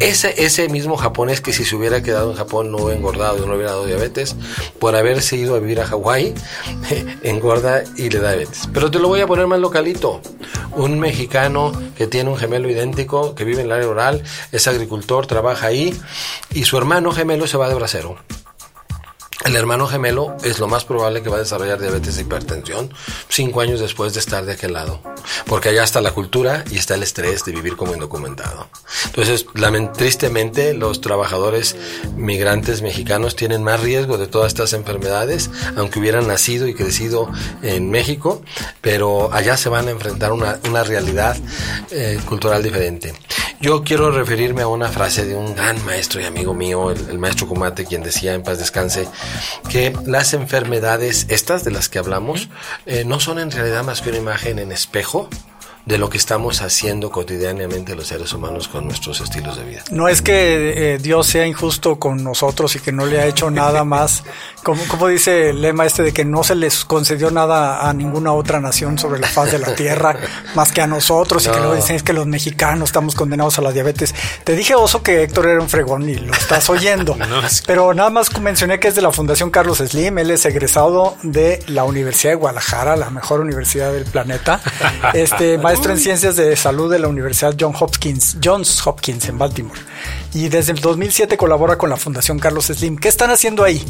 Ese, 0.00 0.34
ese 0.44 0.68
mismo 0.68 0.96
japonés 0.96 1.40
que 1.40 1.52
si 1.52 1.64
se 1.64 1.76
hubiera 1.76 2.02
quedado 2.02 2.30
en 2.30 2.36
Japón 2.36 2.70
no 2.70 2.78
hubiera 2.78 2.96
engordado 2.96 3.46
no 3.46 3.54
hubiera 3.54 3.72
dado 3.72 3.86
diabetes, 3.86 4.36
por 4.78 4.94
haberse 4.96 5.36
ido 5.36 5.54
a 5.54 5.58
vivir 5.58 5.80
a 5.80 5.86
Hawái, 5.86 6.34
engorda 7.22 7.82
y 7.96 8.10
le 8.10 8.20
da 8.20 8.30
diabetes. 8.30 8.68
Pero 8.72 8.90
te 8.90 8.98
lo 8.98 9.08
voy 9.08 9.20
a 9.20 9.26
poner 9.26 9.46
más 9.46 9.60
localito. 9.60 10.20
Un 10.72 10.98
mexicano 11.00 11.72
que 11.96 12.06
tiene 12.06 12.30
un 12.30 12.36
gemelo 12.36 12.70
idéntico, 12.70 13.34
que 13.34 13.44
vive 13.44 13.60
en 13.60 13.66
el 13.66 13.72
área 13.72 13.86
rural, 13.86 14.22
es 14.52 14.66
agricultor, 14.68 15.26
trabaja 15.26 15.66
ahí, 15.66 15.98
y 16.52 16.64
su 16.64 16.76
hermano 16.78 17.12
gemelo 17.12 17.46
se 17.46 17.56
va 17.56 17.68
de 17.68 17.74
bracero 17.74 18.16
el 19.48 19.56
hermano 19.56 19.86
gemelo 19.86 20.36
es 20.44 20.58
lo 20.58 20.68
más 20.68 20.84
probable 20.84 21.22
que 21.22 21.30
va 21.30 21.36
a 21.36 21.40
desarrollar 21.40 21.80
diabetes 21.80 22.18
e 22.18 22.20
hipertensión 22.20 22.92
cinco 23.30 23.62
años 23.62 23.80
después 23.80 24.12
de 24.12 24.20
estar 24.20 24.44
de 24.44 24.52
aquel 24.52 24.74
lado. 24.74 25.00
Porque 25.46 25.70
allá 25.70 25.84
está 25.84 26.02
la 26.02 26.10
cultura 26.10 26.64
y 26.70 26.76
está 26.76 26.96
el 26.96 27.02
estrés 27.02 27.46
de 27.46 27.52
vivir 27.52 27.74
como 27.74 27.94
indocumentado. 27.94 28.68
Entonces, 29.06 29.46
tristemente, 29.96 30.74
los 30.74 31.00
trabajadores 31.00 31.76
migrantes 32.14 32.82
mexicanos 32.82 33.36
tienen 33.36 33.64
más 33.64 33.80
riesgo 33.80 34.18
de 34.18 34.26
todas 34.26 34.48
estas 34.48 34.74
enfermedades, 34.74 35.50
aunque 35.76 35.98
hubieran 35.98 36.26
nacido 36.26 36.68
y 36.68 36.74
crecido 36.74 37.30
en 37.62 37.90
México, 37.90 38.42
pero 38.82 39.32
allá 39.32 39.56
se 39.56 39.70
van 39.70 39.88
a 39.88 39.92
enfrentar 39.92 40.32
una, 40.32 40.58
una 40.68 40.84
realidad 40.84 41.38
eh, 41.90 42.20
cultural 42.26 42.62
diferente. 42.62 43.14
Yo 43.60 43.82
quiero 43.82 44.12
referirme 44.12 44.62
a 44.62 44.68
una 44.68 44.86
frase 44.86 45.26
de 45.26 45.34
un 45.34 45.56
gran 45.56 45.84
maestro 45.84 46.20
y 46.20 46.24
amigo 46.24 46.54
mío, 46.54 46.92
el, 46.92 47.18
maestro 47.18 47.48
Kumate, 47.48 47.84
quien 47.84 48.04
decía 48.04 48.34
en 48.34 48.44
paz 48.44 48.58
descanse, 48.58 49.08
que 49.68 49.94
las 50.06 50.34
enfermedades, 50.34 51.26
estas 51.28 51.64
de 51.64 51.70
las 51.70 51.88
que 51.88 51.98
hablamos, 51.98 52.48
eh, 52.86 53.04
no 53.04 53.20
son 53.20 53.38
en 53.38 53.50
realidad 53.50 53.84
más 53.84 54.00
que 54.00 54.10
una 54.10 54.18
imagen 54.18 54.58
en 54.58 54.72
espejo 54.72 55.28
de 55.88 55.96
lo 55.96 56.10
que 56.10 56.18
estamos 56.18 56.60
haciendo 56.60 57.10
cotidianamente 57.10 57.96
los 57.96 58.08
seres 58.08 58.34
humanos 58.34 58.68
con 58.68 58.84
nuestros 58.84 59.22
estilos 59.22 59.56
de 59.56 59.64
vida. 59.64 59.84
No 59.90 60.06
es 60.06 60.20
que 60.20 60.94
eh, 60.94 60.98
Dios 60.98 61.26
sea 61.26 61.46
injusto 61.46 61.98
con 61.98 62.22
nosotros 62.22 62.76
y 62.76 62.80
que 62.80 62.92
no 62.92 63.06
le 63.06 63.18
ha 63.18 63.26
hecho 63.26 63.50
nada 63.50 63.84
más, 63.86 64.22
como, 64.62 64.82
como 64.88 65.08
dice 65.08 65.50
el 65.50 65.62
lema 65.62 65.86
este 65.86 66.02
de 66.02 66.12
que 66.12 66.24
no 66.24 66.44
se 66.44 66.54
les 66.54 66.84
concedió 66.84 67.30
nada 67.30 67.88
a 67.88 67.92
ninguna 67.92 68.32
otra 68.32 68.60
nación 68.60 68.98
sobre 68.98 69.20
la 69.20 69.28
faz 69.28 69.52
de 69.52 69.58
la 69.58 69.74
tierra 69.74 70.16
más 70.54 70.72
que 70.72 70.80
a 70.80 70.86
nosotros 70.86 71.46
y 71.46 71.50
que 71.50 71.58
luego 71.58 71.74
dicen 71.74 71.96
es 71.96 72.02
que 72.02 72.12
los 72.12 72.26
mexicanos 72.26 72.90
estamos 72.90 73.14
condenados 73.14 73.58
a 73.58 73.62
la 73.62 73.72
diabetes. 73.72 74.14
Te 74.44 74.54
dije, 74.54 74.74
Oso, 74.74 75.02
que 75.02 75.22
Héctor 75.22 75.48
era 75.48 75.60
un 75.60 75.68
fregón 75.68 76.08
y 76.08 76.16
lo 76.16 76.32
estás 76.32 76.68
oyendo, 76.70 77.16
pero 77.66 77.94
nada 77.94 78.10
más 78.10 78.36
mencioné 78.40 78.78
que 78.80 78.88
es 78.88 78.94
de 78.94 79.02
la 79.02 79.12
Fundación 79.12 79.50
Carlos 79.50 79.78
Slim, 79.78 80.18
él 80.18 80.30
es 80.30 80.44
egresado 80.44 81.16
de 81.22 81.62
la 81.66 81.84
Universidad 81.84 82.32
de 82.32 82.36
Guadalajara, 82.36 82.96
la 82.96 83.10
mejor 83.10 83.40
universidad 83.40 83.92
del 83.92 84.04
planeta. 84.04 84.60
Este, 85.14 85.58
maestro 85.58 85.92
en 85.92 85.98
Ciencias 85.98 86.36
de 86.36 86.54
Salud 86.56 86.90
de 86.90 86.98
la 86.98 87.08
Universidad 87.08 87.54
John 87.58 87.74
Hopkins, 87.78 88.36
Johns 88.42 88.86
Hopkins 88.86 89.28
en 89.28 89.38
Baltimore. 89.38 89.80
Y 90.34 90.48
desde 90.48 90.72
el 90.72 90.80
2007 90.80 91.36
colabora 91.36 91.78
con 91.78 91.90
la 91.90 91.96
Fundación 91.96 92.38
Carlos 92.38 92.66
Slim. 92.66 92.96
¿Qué 92.96 93.08
están 93.08 93.30
haciendo 93.30 93.64
ahí? 93.64 93.82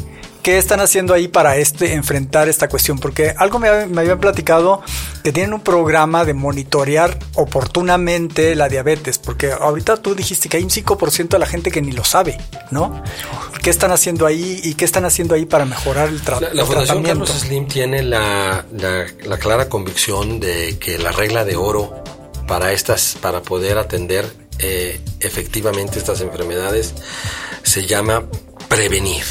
¿Qué 0.42 0.56
están 0.56 0.80
haciendo 0.80 1.14
ahí 1.14 1.28
para 1.28 1.56
este, 1.56 1.94
enfrentar 1.94 2.48
esta 2.48 2.68
cuestión? 2.68 2.98
Porque 2.98 3.34
algo 3.36 3.58
me, 3.58 3.86
me 3.86 4.00
habían 4.00 4.20
platicado 4.20 4.82
que 5.24 5.32
tienen 5.32 5.52
un 5.52 5.60
programa 5.60 6.24
de 6.24 6.32
monitorear 6.32 7.18
oportunamente 7.34 8.54
la 8.54 8.68
diabetes, 8.68 9.18
porque 9.18 9.52
ahorita 9.52 9.96
tú 9.96 10.14
dijiste 10.14 10.48
que 10.48 10.58
hay 10.58 10.62
un 10.62 10.70
5% 10.70 11.28
de 11.28 11.38
la 11.38 11.46
gente 11.46 11.70
que 11.70 11.82
ni 11.82 11.92
lo 11.92 12.04
sabe, 12.04 12.38
¿no? 12.70 13.02
¿Qué 13.62 13.68
están 13.68 13.90
haciendo 13.90 14.24
ahí 14.26 14.60
y 14.62 14.74
qué 14.74 14.84
están 14.84 15.04
haciendo 15.04 15.34
ahí 15.34 15.44
para 15.44 15.64
mejorar 15.64 16.08
el, 16.08 16.22
tratamiento? 16.22 16.54
la, 16.54 16.62
la 16.62 16.66
Fundación 16.66 17.02
Carlos 17.02 17.30
Slim 17.30 17.66
tiene 17.66 18.02
la, 18.02 18.64
la 18.70 19.38
clara 19.38 19.68
convicción 19.68 20.40
de 20.40 20.78
que 20.78 20.98
la 20.98 21.10
regla 21.10 21.44
de 21.44 21.56
oro 21.56 22.02
para 22.46 22.72
estas, 22.72 23.16
para 23.20 23.42
poder 23.42 23.76
atender 23.76 24.47
eh, 24.58 25.00
efectivamente 25.20 25.98
estas 25.98 26.20
enfermedades, 26.20 26.94
se 27.62 27.86
llama 27.86 28.24
prevenir. 28.68 29.24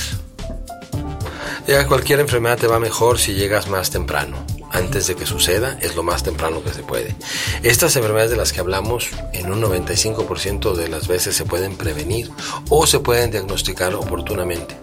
Ya 1.67 1.85
cualquier 1.85 2.21
enfermedad 2.21 2.57
te 2.57 2.67
va 2.67 2.79
mejor 2.79 3.19
si 3.19 3.33
llegas 3.33 3.67
más 3.67 3.89
temprano. 3.89 4.37
Antes 4.71 5.07
de 5.07 5.15
que 5.15 5.25
suceda, 5.25 5.77
es 5.81 5.95
lo 5.95 6.03
más 6.03 6.23
temprano 6.23 6.63
que 6.63 6.71
se 6.71 6.83
puede. 6.83 7.15
Estas 7.63 7.95
enfermedades 7.95 8.31
de 8.31 8.37
las 8.37 8.53
que 8.53 8.59
hablamos, 8.59 9.09
en 9.33 9.51
un 9.51 9.61
95% 9.61 10.75
de 10.75 10.87
las 10.87 11.07
veces 11.07 11.35
se 11.35 11.45
pueden 11.45 11.75
prevenir 11.75 12.31
o 12.69 12.85
se 12.85 12.99
pueden 12.99 13.31
diagnosticar 13.31 13.95
oportunamente. 13.95 14.77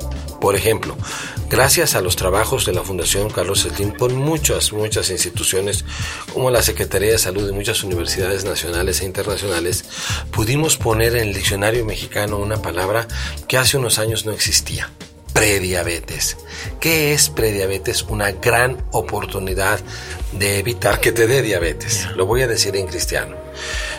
Por 0.45 0.57
ejemplo, 0.57 0.95
gracias 1.49 1.95
a 1.95 2.03
los 2.03 2.17
trabajos 2.17 2.67
de 2.67 2.75
la 2.75 2.83
Fundación 2.83 3.31
Carlos 3.31 3.61
Slim 3.63 3.93
por 3.93 4.13
muchas, 4.13 4.75
muchas 4.75 5.09
instituciones 5.09 5.87
como 6.35 6.51
la 6.51 6.63
Secretaría 6.63 7.13
de 7.13 7.19
Salud 7.19 7.47
de 7.47 7.53
muchas 7.55 7.83
universidades 7.83 8.45
nacionales 8.45 9.01
e 9.01 9.07
internacionales, 9.07 9.87
pudimos 10.31 10.77
poner 10.77 11.17
en 11.17 11.29
el 11.29 11.35
diccionario 11.35 11.87
mexicano 11.87 12.37
una 12.37 12.61
palabra 12.61 13.09
que 13.49 13.57
hace 13.57 13.79
unos 13.79 13.99
años 13.99 14.27
no 14.27 14.33
existía. 14.33 14.91
prediabetes. 15.33 16.37
¿Qué 16.79 17.15
es 17.15 17.31
prediabetes? 17.31 18.03
Una 18.03 18.31
gran 18.33 18.85
oportunidad 18.93 19.81
de 20.33 20.59
evitar 20.59 21.01
que 21.01 21.11
te 21.11 21.27
dé 21.27 21.41
diabetes. 21.41 22.07
Lo 22.17 22.27
voy 22.27 22.43
a 22.43 22.47
decir 22.47 22.77
en 22.77 22.87
cristiano. 22.87 23.35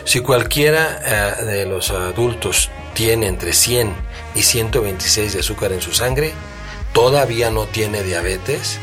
Si 0.04 0.20
cualquiera 0.20 1.34
eh, 1.40 1.44
de 1.44 1.66
los 1.66 1.90
adultos 1.90 2.70
tiene 2.94 3.26
entre 3.26 3.52
100 3.52 4.05
y 4.36 4.42
126 4.42 5.32
de 5.32 5.40
azúcar 5.40 5.72
en 5.72 5.80
su 5.80 5.92
sangre, 5.92 6.32
todavía 6.92 7.50
no 7.50 7.66
tiene 7.66 8.02
diabetes, 8.02 8.78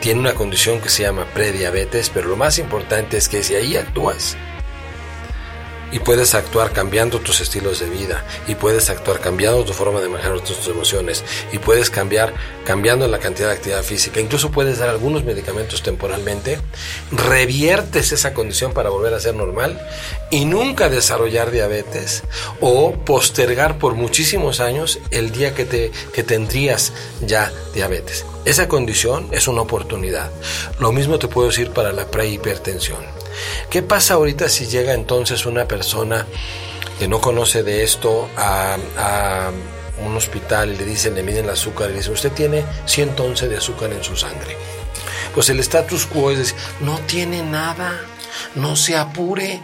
tiene 0.00 0.20
una 0.20 0.34
condición 0.34 0.80
que 0.80 0.88
se 0.88 1.02
llama 1.02 1.26
prediabetes, 1.34 2.10
pero 2.10 2.28
lo 2.28 2.36
más 2.36 2.58
importante 2.58 3.16
es 3.16 3.28
que 3.28 3.42
si 3.42 3.54
ahí 3.54 3.76
actúas, 3.76 4.36
y 5.92 6.00
puedes 6.00 6.34
actuar 6.34 6.72
cambiando 6.72 7.20
tus 7.20 7.40
estilos 7.40 7.80
de 7.80 7.88
vida 7.88 8.24
y 8.46 8.54
puedes 8.54 8.90
actuar 8.90 9.20
cambiando 9.20 9.64
tu 9.64 9.72
forma 9.72 10.00
de 10.00 10.08
manejar 10.08 10.40
tus 10.40 10.66
emociones 10.68 11.24
y 11.52 11.58
puedes 11.58 11.90
cambiar 11.90 12.34
cambiando 12.64 13.06
la 13.08 13.18
cantidad 13.18 13.48
de 13.48 13.54
actividad 13.54 13.82
física, 13.82 14.20
incluso 14.20 14.50
puedes 14.50 14.78
dar 14.78 14.88
algunos 14.88 15.24
medicamentos 15.24 15.82
temporalmente, 15.82 16.58
reviertes 17.10 18.12
esa 18.12 18.34
condición 18.34 18.72
para 18.72 18.90
volver 18.90 19.14
a 19.14 19.20
ser 19.20 19.34
normal 19.34 19.80
y 20.30 20.44
nunca 20.44 20.88
desarrollar 20.88 21.50
diabetes 21.50 22.22
o 22.60 22.92
postergar 22.92 23.78
por 23.78 23.94
muchísimos 23.94 24.60
años 24.60 24.98
el 25.10 25.30
día 25.30 25.54
que 25.54 25.64
te 25.64 25.90
que 26.12 26.22
tendrías 26.22 26.92
ya 27.22 27.52
diabetes. 27.74 28.24
Esa 28.44 28.68
condición 28.68 29.28
es 29.32 29.48
una 29.48 29.62
oportunidad. 29.62 30.30
Lo 30.78 30.92
mismo 30.92 31.18
te 31.18 31.28
puedo 31.28 31.48
decir 31.48 31.70
para 31.70 31.92
la 31.92 32.06
prehipertensión. 32.10 33.17
¿Qué 33.70 33.82
pasa 33.82 34.14
ahorita 34.14 34.48
si 34.48 34.66
llega 34.66 34.94
entonces 34.94 35.46
una 35.46 35.66
persona 35.66 36.26
que 36.98 37.08
no 37.08 37.20
conoce 37.20 37.62
de 37.62 37.84
esto 37.84 38.28
a, 38.36 38.76
un 40.04 40.16
hospital 40.16 40.78
le 40.78 40.84
dicen, 40.84 41.16
le 41.16 41.24
miden 41.24 41.44
el 41.46 41.50
azúcar 41.50 41.88
y 41.88 41.92
le 41.92 41.98
dicen, 41.98 42.12
usted 42.12 42.32
tiene 42.32 42.64
111 42.86 43.48
de 43.48 43.56
azúcar 43.56 43.92
en 43.92 44.02
su 44.04 44.16
sangre? 44.16 44.56
Pues 45.34 45.48
el 45.50 45.58
status 45.60 46.06
quo 46.06 46.30
es 46.30 46.38
decir, 46.38 46.56
no 46.80 46.98
tiene 47.06 47.42
nada, 47.42 48.00
no 48.54 48.76
se 48.76 48.96
apure. 48.96 49.60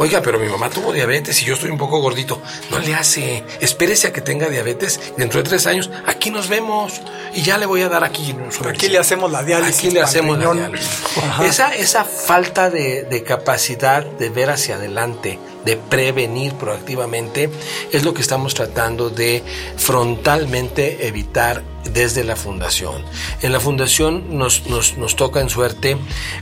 Oiga, 0.00 0.22
pero 0.22 0.38
mi 0.38 0.48
mamá 0.48 0.70
tuvo 0.70 0.94
diabetes 0.94 1.42
y 1.42 1.44
yo 1.44 1.52
estoy 1.52 1.68
un 1.68 1.76
poco 1.76 2.00
gordito. 2.00 2.40
No 2.70 2.78
le 2.78 2.94
hace. 2.94 3.44
Espérese 3.60 4.06
a 4.06 4.12
que 4.14 4.22
tenga 4.22 4.48
diabetes. 4.48 4.98
Dentro 5.18 5.42
de 5.42 5.46
tres 5.46 5.66
años, 5.66 5.90
aquí 6.06 6.30
nos 6.30 6.48
vemos. 6.48 7.02
Y 7.34 7.42
ya 7.42 7.58
le 7.58 7.66
voy 7.66 7.82
a 7.82 7.90
dar 7.90 8.02
aquí. 8.02 8.34
Aquí 8.66 8.88
le 8.88 8.96
hacemos 8.96 9.30
la 9.30 9.42
diálisis. 9.42 9.76
Aquí 9.76 9.90
le 9.90 10.00
hacemos 10.00 10.38
la 10.38 10.54
diálisis. 10.54 11.02
Esa, 11.42 11.74
esa 11.74 12.04
falta 12.04 12.70
de, 12.70 13.02
de 13.02 13.22
capacidad 13.24 14.02
de 14.02 14.30
ver 14.30 14.48
hacia 14.48 14.76
adelante, 14.76 15.38
de 15.64 15.76
prevenir 15.76 16.54
proactivamente, 16.54 17.50
es 17.92 18.04
lo 18.04 18.14
que 18.14 18.22
estamos 18.22 18.54
tratando 18.54 19.10
de 19.10 19.42
frontalmente 19.76 21.06
evitar 21.06 21.62
desde 21.84 22.24
la 22.24 22.36
fundación. 22.36 23.02
En 23.42 23.52
la 23.52 23.60
fundación 23.60 24.38
nos, 24.38 24.66
nos, 24.66 24.96
nos, 24.96 25.16
toca 25.16 25.40
en 25.40 25.48
suerte, 25.48 25.96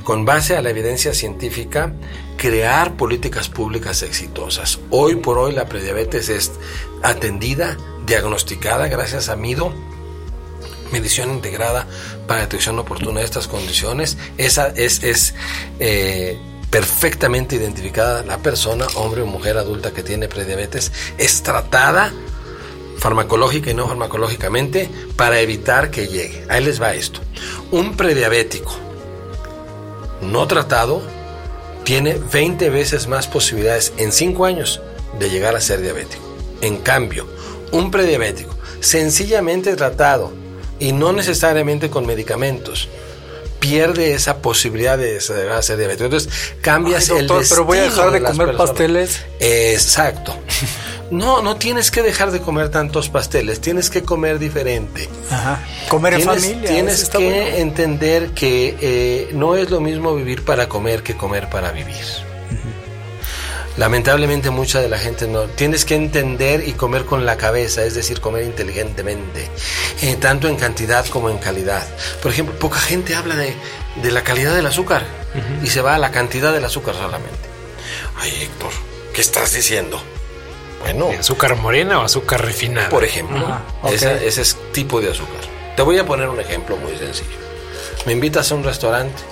con 0.05 0.25
base 0.25 0.57
a 0.57 0.63
la 0.63 0.71
evidencia 0.71 1.15
científica, 1.15 1.93
crear 2.37 2.97
políticas 2.97 3.49
públicas 3.49 4.03
exitosas. 4.03 4.79
Hoy 4.91 5.17
por 5.17 5.39
hoy 5.39 5.53
la 5.53 5.67
prediabetes 5.67 6.29
es 6.29 6.53
atendida, 7.03 7.77
diagnosticada 8.07 8.89
gracias 8.89 9.29
a 9.29 9.37
MIDO, 9.37 9.73
medición 10.93 11.31
integrada 11.31 11.87
para 12.27 12.41
detección 12.41 12.79
oportuna 12.79 13.21
de 13.21 13.27
estas 13.27 13.49
condiciones. 13.49 14.17
Esa 14.37 14.69
es, 14.69 15.35
eh, 15.81 16.39
perfectamente 16.71 17.57
identificada 17.57 18.23
la 18.25 18.39
persona, 18.39 18.87
hombre 18.97 19.23
o 19.23 19.27
mujer 19.27 19.57
adulta 19.59 19.93
que 19.93 20.03
tiene 20.03 20.29
prediabetes, 20.29 20.93
es 21.17 21.43
tratada 21.43 22.13
farmacológica 22.99 23.71
y 23.71 23.75
no 23.75 23.87
farmacológicamente 23.87 24.91
para 25.17 25.41
evitar 25.41 25.91
que 25.91 26.09
llegue. 26.09 26.45
Ahí 26.49 26.65
les 26.65 26.83
va 26.83 26.95
esto. 26.95 27.21
Un 27.71 27.97
prediabético 27.97 28.75
no 30.21 30.47
tratado 30.47 31.01
tiene 31.85 32.19
20 32.33 32.71
veces 32.71 33.07
más 33.07 33.29
posibilidades 33.29 33.93
en 33.97 34.13
5 34.13 34.45
años 34.45 34.81
de 35.19 35.31
llegar 35.31 35.57
a 35.57 35.61
ser 35.61 35.81
diabético. 35.81 36.23
En 36.61 36.79
cambio, 36.79 37.27
un 37.73 37.91
prediabético 37.91 38.55
sencillamente 38.81 39.75
tratado 39.77 40.33
y 40.79 40.93
no 40.93 41.13
necesariamente 41.13 41.91
con 41.91 42.07
medicamentos, 42.07 42.89
pierde 43.59 44.15
esa 44.15 44.39
posibilidad 44.39 44.99
de 44.99 45.21
ser 45.21 45.77
diabético. 45.77 46.05
Entonces 46.05 46.33
cambias 46.61 47.09
el 47.09 47.27
destino 47.27 47.43
pero 47.49 47.65
voy 47.65 47.79
a 47.79 47.83
dejar 47.83 48.11
de, 48.11 48.23
comer 48.23 48.57
pasteles. 48.57 49.25
Exacto. 49.41 50.37
No, 51.11 51.41
no 51.41 51.57
tienes 51.57 51.91
que 51.91 52.03
dejar 52.03 52.33
de 52.33 52.41
comer 52.41 52.69
tantos 52.69 53.09
pasteles, 53.09 53.63
tienes 53.63 53.89
que 53.89 54.03
comer 54.03 54.39
diferente. 54.39 55.09
Ajá. 55.31 55.65
Comer 55.89 56.15
en 56.15 56.23
familia. 56.23 56.69
Tienes 56.69 57.09
que 57.09 57.61
entender 57.61 58.33
que 58.33 58.77
eh, 58.79 59.31
no 59.33 59.57
es 59.57 59.71
lo 59.71 59.81
mismo 59.81 60.15
vivir 60.15 60.45
para 60.45 60.69
comer 60.69 61.03
que 61.03 61.17
comer 61.17 61.49
para 61.49 61.73
vivir. 61.73 62.28
Lamentablemente 63.79 64.51
mucha 64.51 64.81
de 64.81 64.89
la 64.89 64.99
gente 64.99 65.29
no. 65.29 65.45
Tienes 65.45 65.85
que 65.85 65.95
entender 65.95 66.67
y 66.67 66.73
comer 66.73 67.05
con 67.05 67.25
la 67.25 67.37
cabeza, 67.37 67.85
es 67.85 67.95
decir, 67.95 68.21
comer 68.21 68.43
inteligentemente, 68.43 69.49
eh, 70.03 70.17
tanto 70.17 70.49
en 70.49 70.57
cantidad 70.57 71.07
como 71.07 71.31
en 71.31 71.39
calidad. 71.39 71.87
Por 72.21 72.33
ejemplo, 72.33 72.59
poca 72.59 72.81
gente 72.81 73.15
habla 73.15 73.37
de, 73.37 73.55
de 74.03 74.11
la 74.11 74.25
calidad 74.25 74.55
del 74.57 74.67
azúcar 74.67 75.05
y 75.63 75.69
se 75.69 75.81
va 75.81 75.95
a 75.95 75.99
la 75.99 76.11
cantidad 76.11 76.53
del 76.53 76.65
azúcar 76.65 76.97
solamente. 76.97 77.39
Ay, 78.17 78.33
Héctor, 78.43 78.73
¿qué 79.15 79.21
estás 79.21 79.53
diciendo? 79.53 80.03
Bueno. 80.81 81.11
¿Azúcar 81.17 81.55
morena 81.55 82.01
o 82.01 82.03
azúcar 82.03 82.45
refinada? 82.45 82.89
Por 82.89 83.05
ejemplo, 83.05 83.47
ese, 83.93 84.27
es 84.27 84.57
tipo 84.73 85.01
de 85.01 85.13
azúcar. 85.13 85.43
Te 85.77 85.83
voy 85.83 85.99
a 85.99 86.05
poner 86.05 86.29
un 86.29 86.41
ejemplo 86.41 86.77
muy 86.77 86.97
sencillo. 86.97 87.39
Me 88.07 88.13
invitas 88.13 88.51
a 88.51 88.57
un 88.57 88.65
restaurante, 88.65 89.23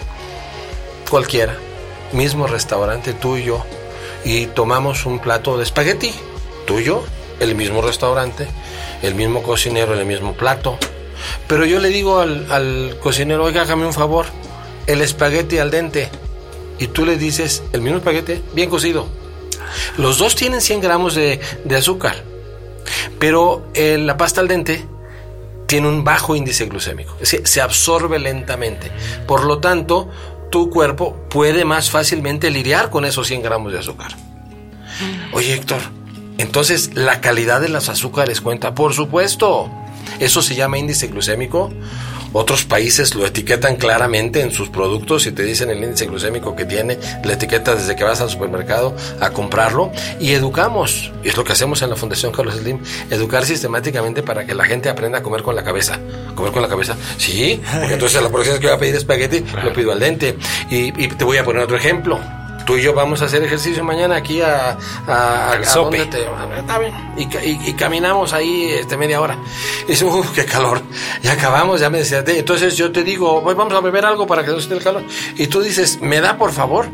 cualquiera, 1.11 1.57
mismo 2.13 2.47
restaurante, 2.47 3.13
tú 3.13 3.37
y 3.37 3.45
yo, 3.45 3.65
y 4.27 4.47
tomamos 4.49 5.07
un 5.07 5.21
plato 5.21 5.57
de 5.57 5.63
espagueti, 5.63 6.13
tú 6.67 6.81
y 6.81 6.85
yo, 6.85 7.03
el 7.41 7.55
mismo 7.55 7.81
restaurante, 7.81 8.47
el 9.01 9.15
mismo 9.15 9.43
cocinero, 9.43 9.95
el 9.95 10.05
mismo 10.05 10.35
plato. 10.35 10.77
Pero 11.49 11.65
yo 11.65 11.81
le 11.81 11.89
digo 11.89 12.19
al, 12.19 12.53
al 12.53 12.99
cocinero, 13.01 13.45
oiga, 13.45 13.63
hágame 13.63 13.87
un 13.87 13.95
favor, 13.95 14.27
el 14.87 15.01
espagueti 15.01 15.59
al 15.59 15.71
dente. 15.71 16.11
Y 16.79 16.89
tú 16.89 17.07
le 17.07 17.17
dices, 17.17 17.63
el 17.73 17.81
mismo 17.81 17.99
espagueti, 17.99 18.43
bien 18.53 18.69
cocido 18.69 19.07
los 19.97 20.19
dos 20.19 20.35
tienen 20.35 20.61
100 20.61 20.81
gramos 20.81 21.15
de, 21.15 21.41
azúcar, 21.77 22.17
pero 23.19 23.67
eh, 23.75 23.99
la 23.99 24.17
pasta 24.17 24.41
al 24.41 24.49
dente 24.49 24.85
tiene 25.67 25.89
un 25.89 26.05
bajo 26.05 26.37
índice 26.37 26.67
glucémico, 26.67 27.17
se 27.23 27.61
absorbe 27.61 28.19
lentamente. 28.19 28.91
Por 29.27 29.45
lo 29.45 29.59
tanto, 29.59 30.09
tu 30.51 30.71
cuerpo 30.71 31.17
puede 31.29 31.65
más 31.65 31.91
fácilmente 31.91 32.51
lidiar 32.51 32.91
con 32.91 33.05
esos 33.05 33.27
100 33.27 33.43
gramos 33.43 33.73
de 33.73 33.79
azúcar. 33.79 34.13
Oye, 35.33 35.55
Héctor, 35.55 35.81
entonces 36.39 36.91
la 36.95 37.21
calidad 37.21 37.61
de 37.61 37.69
los 37.69 37.89
azúcares 37.89 38.41
cuenta, 38.41 38.75
por 38.75 38.95
supuesto. 38.95 39.71
Eso 40.21 40.41
se 40.41 40.55
llama 40.55 40.79
índice 40.79 41.09
glucémico 41.09 41.71
otros 42.33 42.65
países 42.65 43.15
lo 43.15 43.27
etiquetan 43.27 43.77
claramente 43.77 44.41
en 44.41 44.51
sus 44.51 44.69
productos 44.69 45.27
y 45.27 45.33
te 45.33 45.43
dicen 45.43 45.71
el 45.71 45.83
índice 45.83 46.07
glucémico 46.07 46.55
que 46.55 46.65
tiene, 46.65 46.99
la 47.25 47.33
etiqueta 47.33 47.75
desde 47.75 47.97
que 47.97 48.05
vas 48.05 48.21
al 48.21 48.31
supermercado 48.31 48.95
a 49.21 49.31
comprarlo 49.31 49.93
y 50.21 50.33
educamos, 50.33 51.13
y 51.23 51.29
es 51.29 51.37
lo 51.37 51.45
que 51.45 51.53
hacemos 51.53 51.83
en 51.83 51.91
la 51.91 51.97
Fundación 51.97 52.33
Carlos 52.33 52.57
Slim, 52.57 52.79
educar 53.11 53.45
sistemáticamente 53.45 54.23
para 54.23 54.47
que 54.47 54.55
la 54.55 54.65
gente 54.65 54.89
aprenda 54.89 55.19
a 55.19 55.23
comer 55.23 55.43
con 55.43 55.57
la 55.57 55.65
cabeza. 55.65 55.99
¿Comer 56.35 56.53
con 56.53 56.63
la 56.63 56.69
cabeza? 56.69 56.97
Sí, 57.17 57.61
porque 57.81 57.95
entonces 57.95 58.23
la 58.23 58.29
próxima 58.31 58.55
vez 58.55 58.61
que 58.61 58.67
voy 58.67 58.77
a 58.77 58.79
pedir 58.79 58.95
espagueti, 58.95 59.45
lo 59.63 59.73
pido 59.73 59.93
al 59.93 60.01
dente. 60.01 60.37
Y, 60.71 61.03
y 61.03 61.09
te 61.09 61.25
voy 61.25 61.39
a 61.39 61.45
poner 61.45 61.63
otro 61.63 61.77
ejemplo 61.77 62.21
tú 62.67 62.77
y 62.77 62.83
yo 62.83 62.93
vamos 62.93 63.23
a 63.23 63.27
hacer 63.27 63.43
ejercicio 63.43 63.83
mañana 63.85 64.17
aquí 64.17 64.43
a, 64.43 64.77
a, 65.07 65.53
a, 65.53 65.61
y, 67.17 67.73
caminamos 67.75 68.33
ahí 68.33 68.71
este, 68.73 68.97
media 68.97 69.21
hora. 69.21 69.39
Y 69.85 69.93
dice, 69.93 70.05
uff, 70.05 70.33
qué 70.33 70.45
calor. 70.45 70.83
Y 71.23 71.29
acabamos, 71.29 71.81
ya 71.81 71.89
me 71.89 71.99
decía, 71.99 72.23
entonces 72.27 72.77
yo 72.77 72.93
te 72.93 73.03
digo, 73.05 73.41
vamos 73.41 73.73
a 73.73 73.81
beber 73.81 74.05
algo 74.05 74.27
para 74.27 74.45
que 74.45 74.51
no 74.51 74.61
se 74.61 74.75
el 74.75 74.83
calor. 74.83 75.05
Y 75.37 75.47
tú 75.47 75.63
dices, 75.63 76.01
¿me 76.03 76.21
da 76.21 76.37
por 76.37 76.53
favor? 76.53 76.89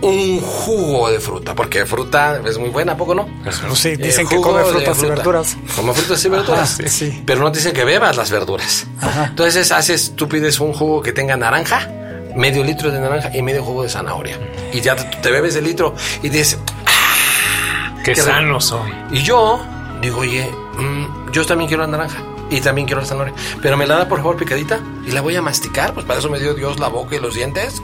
un 0.00 0.40
jugo 0.40 1.10
de 1.10 1.18
fruta, 1.18 1.56
porque 1.56 1.84
fruta 1.84 2.40
es 2.46 2.56
muy 2.56 2.68
buena, 2.68 2.96
poco 2.96 3.16
no? 3.16 3.28
Sí, 3.74 3.96
dicen 3.96 4.28
que 4.28 4.36
come 4.36 4.62
frutas 4.62 5.02
y 5.02 5.06
verduras. 5.06 5.56
Come 5.74 5.92
frutas 5.92 6.24
y 6.24 6.28
verduras. 6.28 6.78
sí. 6.86 7.22
Pero 7.26 7.40
no 7.40 7.50
dicen 7.50 7.72
que 7.72 7.84
bebas 7.84 8.16
las 8.16 8.30
verduras. 8.30 8.86
Entonces 9.28 9.72
haces, 9.72 10.14
tú 10.14 10.28
pides 10.28 10.60
un 10.60 10.72
jugo 10.72 11.02
que 11.02 11.12
tenga 11.12 11.36
naranja, 11.36 11.90
medio 12.38 12.64
litro 12.64 12.90
de 12.90 13.00
naranja 13.00 13.30
y 13.34 13.42
medio 13.42 13.62
jugo 13.62 13.82
de 13.82 13.90
zanahoria. 13.90 14.38
Y 14.72 14.80
ya 14.80 14.96
te, 14.96 15.30
bebes 15.30 15.56
el 15.56 15.64
litro 15.64 15.94
y 16.22 16.28
dices, 16.30 16.58
¡Ah, 16.86 17.94
qué, 18.04 18.14
sano 18.14 18.60
soy. 18.60 18.90
Y 19.10 19.22
yo 19.22 19.60
digo, 20.00 20.20
oye, 20.20 20.48
mm, 20.78 21.32
yo 21.32 21.44
también 21.44 21.68
quiero 21.68 21.82
la 21.82 21.88
naranja. 21.88 22.22
Y 22.50 22.60
también 22.62 22.86
quiero 22.86 23.02
la 23.02 23.06
zanahoria. 23.06 23.34
Pero 23.60 23.76
me 23.76 23.86
la 23.86 23.96
da 23.96 24.08
por 24.08 24.18
favor 24.18 24.36
picadita 24.36 24.80
y 25.06 25.10
la 25.10 25.20
voy 25.20 25.36
a 25.36 25.42
masticar. 25.42 25.92
Pues 25.92 26.06
para 26.06 26.20
eso 26.20 26.30
me 26.30 26.38
dio 26.38 26.54
Dios 26.54 26.78
la 26.78 26.88
boca 26.88 27.16
y 27.16 27.18
los 27.18 27.34
dientes 27.34 27.82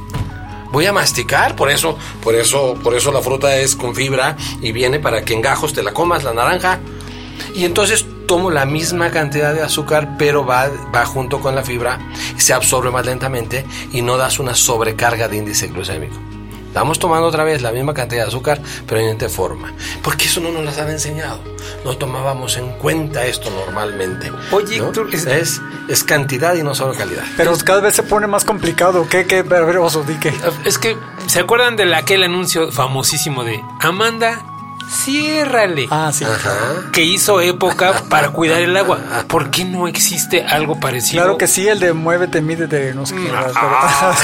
voy 0.72 0.86
a 0.86 0.92
masticar, 0.92 1.54
por 1.54 1.70
eso, 1.70 1.96
por 2.20 2.34
eso, 2.34 2.74
por 2.82 2.96
eso 2.96 3.12
la 3.12 3.20
fruta 3.20 3.56
es 3.58 3.76
con 3.76 3.94
fibra 3.94 4.36
y 4.60 4.72
viene 4.72 4.98
para 4.98 5.24
que 5.24 5.32
en 5.32 5.40
gajos 5.40 5.72
te 5.72 5.84
la 5.84 5.92
comas, 5.92 6.24
la 6.24 6.34
naranja. 6.34 6.80
Y 7.54 7.64
entonces 7.64 8.04
tomo 8.26 8.50
la 8.50 8.64
misma 8.64 9.10
cantidad 9.10 9.54
de 9.54 9.62
azúcar, 9.62 10.16
pero 10.18 10.44
va, 10.44 10.68
va 10.94 11.04
junto 11.06 11.40
con 11.40 11.54
la 11.54 11.62
fibra, 11.62 11.98
se 12.36 12.52
absorbe 12.52 12.90
más 12.90 13.06
lentamente 13.06 13.64
y 13.92 14.02
no 14.02 14.16
das 14.16 14.38
una 14.38 14.54
sobrecarga 14.54 15.28
de 15.28 15.36
índice 15.36 15.68
glucémico. 15.68 16.16
Estamos 16.74 16.98
tomando 16.98 17.28
otra 17.28 17.44
vez 17.44 17.62
la 17.62 17.70
misma 17.70 17.94
cantidad 17.94 18.22
de 18.22 18.28
azúcar, 18.30 18.60
pero 18.88 18.98
en 18.98 19.06
diferente 19.06 19.28
forma. 19.28 19.72
Porque 20.02 20.24
eso 20.24 20.40
no 20.40 20.50
nos 20.50 20.64
las 20.64 20.76
han 20.78 20.90
enseñado. 20.90 21.38
No 21.84 21.96
tomábamos 21.96 22.56
en 22.56 22.68
cuenta 22.78 23.24
esto 23.26 23.48
normalmente. 23.48 24.32
Oye, 24.50 24.82
es, 25.28 25.60
es, 25.88 26.02
cantidad 26.02 26.56
y 26.56 26.64
no 26.64 26.74
solo 26.74 26.92
calidad. 26.94 27.22
Pero 27.36 27.56
cada 27.64 27.80
vez 27.80 27.94
se 27.94 28.02
pone 28.02 28.26
más 28.26 28.44
complicado. 28.44 29.06
¿Qué, 29.08 29.24
qué, 29.24 29.42
ver, 29.42 29.78
oso, 29.78 30.04
Es 30.64 30.78
que, 30.78 30.96
¿se 31.28 31.38
acuerdan 31.38 31.76
de 31.76 31.94
aquel 31.94 32.24
anuncio 32.24 32.72
famosísimo 32.72 33.44
de 33.44 33.62
Amanda 33.78 34.53
ciérrale. 34.90 35.86
Ah, 35.90 36.10
sí. 36.12 36.24
Que 36.92 37.02
hizo 37.02 37.40
época 37.40 38.04
para 38.08 38.30
cuidar 38.30 38.60
el 38.60 38.76
agua. 38.76 38.98
¿Por 39.28 39.50
qué 39.50 39.64
no 39.64 39.88
existe 39.88 40.44
algo 40.44 40.78
parecido? 40.80 41.22
Claro 41.22 41.38
que 41.38 41.46
sí, 41.46 41.68
el 41.68 41.80
de 41.80 41.92
muévete, 41.92 42.40
mídete, 42.40 42.94
no 42.94 43.06
sé 43.06 43.16
qué. 43.16 43.30
Ah. 43.32 44.14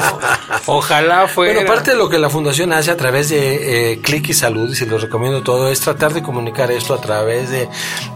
Ojalá 0.66 1.28
fuera. 1.28 1.54
Bueno, 1.54 1.68
parte 1.68 1.92
de 1.92 1.96
lo 1.96 2.08
que 2.08 2.18
la 2.18 2.30
fundación 2.30 2.72
hace 2.72 2.90
a 2.90 2.96
través 2.96 3.28
de 3.28 3.92
eh, 3.92 4.00
Click 4.00 4.28
y 4.28 4.34
Salud, 4.34 4.70
y 4.70 4.74
se 4.74 4.86
lo 4.86 4.98
recomiendo 4.98 5.42
todo, 5.42 5.68
es 5.68 5.80
tratar 5.80 6.12
de 6.14 6.22
comunicar 6.22 6.70
esto 6.70 6.94
a 6.94 7.00
través 7.00 7.50
de, 7.50 7.68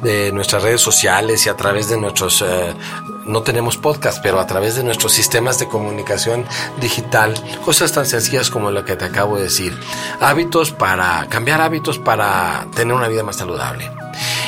de 0.02 0.32
nuestras 0.32 0.62
redes 0.62 0.80
sociales 0.80 1.44
y 1.46 1.48
a 1.48 1.56
través 1.56 1.88
de 1.88 1.96
nuestros 1.96 2.42
eh, 2.42 2.74
no 3.26 3.42
tenemos 3.42 3.76
podcast, 3.76 4.22
pero 4.22 4.40
a 4.40 4.46
través 4.46 4.76
de 4.76 4.84
nuestros 4.84 5.12
sistemas 5.12 5.58
de 5.58 5.68
comunicación 5.68 6.44
digital, 6.80 7.34
cosas 7.64 7.92
tan 7.92 8.06
sencillas 8.06 8.50
como 8.50 8.70
lo 8.70 8.84
que 8.84 8.96
te 8.96 9.04
acabo 9.04 9.36
de 9.36 9.44
decir. 9.44 9.78
Hábitos 10.20 10.72
para 10.72 11.26
cambiar 11.28 11.60
hábitos 11.60 11.98
para 11.98 12.66
tener 12.74 12.94
una 12.94 13.08
vida 13.08 13.22
más 13.22 13.36
saludable. 13.36 13.90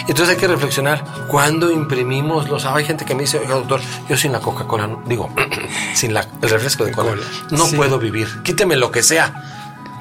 Entonces 0.09 0.35
hay 0.35 0.41
que 0.41 0.47
reflexionar 0.47 1.05
cuando 1.29 1.71
imprimimos 1.71 2.49
los. 2.49 2.65
Hay 2.65 2.85
gente 2.85 3.05
que 3.05 3.15
me 3.15 3.23
dice, 3.23 3.39
oiga, 3.39 3.55
doctor, 3.55 3.81
yo 4.09 4.17
sin 4.17 4.33
la 4.33 4.41
Coca-Cola, 4.41 4.99
digo, 5.07 5.29
sin 5.95 6.15
la, 6.15 6.27
el 6.43 6.49
refresco 6.49 6.85
de 6.85 6.93
cola, 6.93 7.15
no 7.51 7.67
puedo 7.69 7.99
vivir. 7.99 8.29
Quíteme 8.43 8.77
lo 8.77 8.91
que 8.91 9.03
sea. 9.03 9.43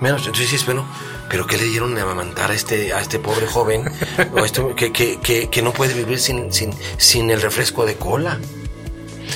Menos, 0.02 0.22
entonces 0.22 0.52
dices, 0.52 0.66
bueno, 0.66 0.86
pero 1.30 1.48
¿qué 1.48 1.58
le 1.58 1.64
dieron 1.64 1.98
a 1.98 2.04
amamantar 2.04 2.52
a 2.52 2.54
este, 2.54 2.94
a 2.94 3.00
este 3.00 3.18
pobre 3.18 3.48
joven 3.48 3.90
o 4.34 4.76
que, 4.76 4.92
que, 4.92 5.20
que, 5.20 5.50
que, 5.50 5.62
no 5.62 5.72
puede 5.72 5.94
vivir 5.94 6.20
sin, 6.20 6.52
sin, 6.52 6.74
sin 6.98 7.30
el 7.30 7.42
refresco 7.42 7.86
de 7.86 7.96
cola? 7.96 8.38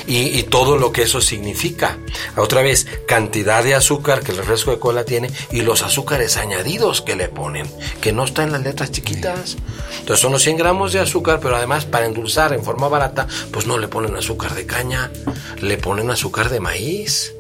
Y, 0.08 0.44
todo 0.44 0.78
lo 0.78 0.92
que 0.92 1.04
eso 1.04 1.22
significa. 1.22 1.98
Otra 2.36 2.62
vez, 2.62 2.88
cantidad 3.08 3.64
de 3.64 3.76
azúcar 3.76 4.22
que 4.22 4.32
el 4.32 4.38
refresco 4.38 4.72
de 4.72 4.80
cola 4.80 5.04
tiene 5.04 5.30
y 5.52 5.62
los 5.62 5.84
azúcares 5.84 6.38
añadidos 6.38 7.02
que 7.02 7.16
le 7.16 7.28
ponen, 7.28 7.70
que 8.02 8.12
no 8.12 8.26
están 8.26 8.48
en 8.48 8.54
las 8.54 8.64
letras 8.64 8.92
chiquitas. 8.92 9.58
Entonces 10.00 10.20
son 10.20 10.32
los 10.32 10.42
100 10.42 10.58
gramos 10.58 10.94
de 10.94 11.00
azúcar, 11.00 11.40
pero 11.42 11.56
además 11.56 11.86
para 11.86 12.06
endulzar 12.06 12.54
en 12.54 12.64
forma 12.64 12.88
barata, 12.88 13.28
pues 13.52 13.68
no 13.68 13.78
le 13.78 13.88
ponen 13.88 14.16
azúcar 14.16 14.56
de 14.56 14.66
caña, 14.66 15.12
le 15.62 15.78
ponen 15.78 16.10
azúcar 16.10 16.50
de 16.50 16.60
maíz 16.60 17.34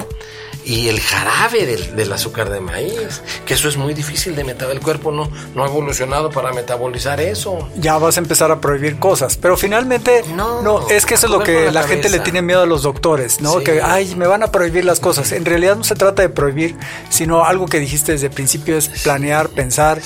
y 0.65 0.89
el 0.89 0.99
jarabe 0.99 1.65
del, 1.65 2.13
azúcar 2.13 2.49
de 2.49 2.59
maíz, 2.59 3.21
que 3.45 3.53
eso 3.53 3.69
es 3.69 3.77
muy 3.77 3.93
difícil 3.93 4.35
de 4.35 4.43
meter, 4.43 4.69
el 4.69 4.79
cuerpo 4.79 5.11
no, 5.11 5.29
no 5.55 5.63
ha 5.63 5.67
evolucionado 5.67 6.29
para 6.29 6.51
metabolizar 6.51 7.19
eso. 7.21 7.69
Ya 7.77 7.97
vas 7.97 8.17
a 8.17 8.19
empezar 8.19 8.51
a 8.51 8.59
prohibir 8.59 8.99
cosas, 8.99 9.37
pero 9.37 9.57
finalmente 9.57 10.23
no, 10.35 10.61
no 10.61 10.89
es 10.89 11.05
que 11.05 11.15
eso 11.15 11.27
es 11.27 11.31
lo 11.31 11.39
que 11.39 11.71
la, 11.71 11.83
gente 11.83 12.09
le 12.09 12.19
tiene 12.19 12.41
miedo 12.41 12.61
a 12.61 12.65
los 12.65 12.83
doctores, 12.83 13.41
¿no? 13.41 13.59
Que, 13.59 13.81
ay, 13.81 14.15
me 14.15 14.27
van 14.27 14.43
a 14.43 14.51
prohibir 14.51 14.85
las 14.85 14.99
cosas. 14.99 15.31
En 15.31 15.45
realidad 15.45 15.75
no 15.75 15.83
se 15.83 15.95
trata 15.95 16.21
de 16.21 16.29
prohibir, 16.29 16.75
sino 17.09 17.45
algo 17.45 17.67
que 17.67 17.79
dijiste 17.79 18.11
desde 18.11 18.27
el 18.27 18.33
principio 18.33 18.77
es 18.77 18.89
planear, 18.89 19.49
pensar, 19.49 20.01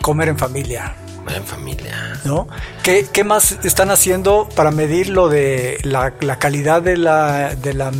comer 0.00 0.28
en 0.28 0.38
familia 0.38 0.96
en 1.34 1.44
familia. 1.44 2.20
¿No? 2.24 2.48
¿Qué, 2.82 3.06
¿Qué, 3.10 3.24
más 3.24 3.52
están 3.64 3.90
haciendo 3.90 4.48
para 4.54 4.70
medir 4.70 5.08
lo 5.08 5.28
de 5.28 5.78
la, 5.82 6.12
la 6.20 6.38
calidad 6.38 6.82
de 6.82 6.96
la, 6.96 7.54
de 7.54 7.74
la 7.74 7.90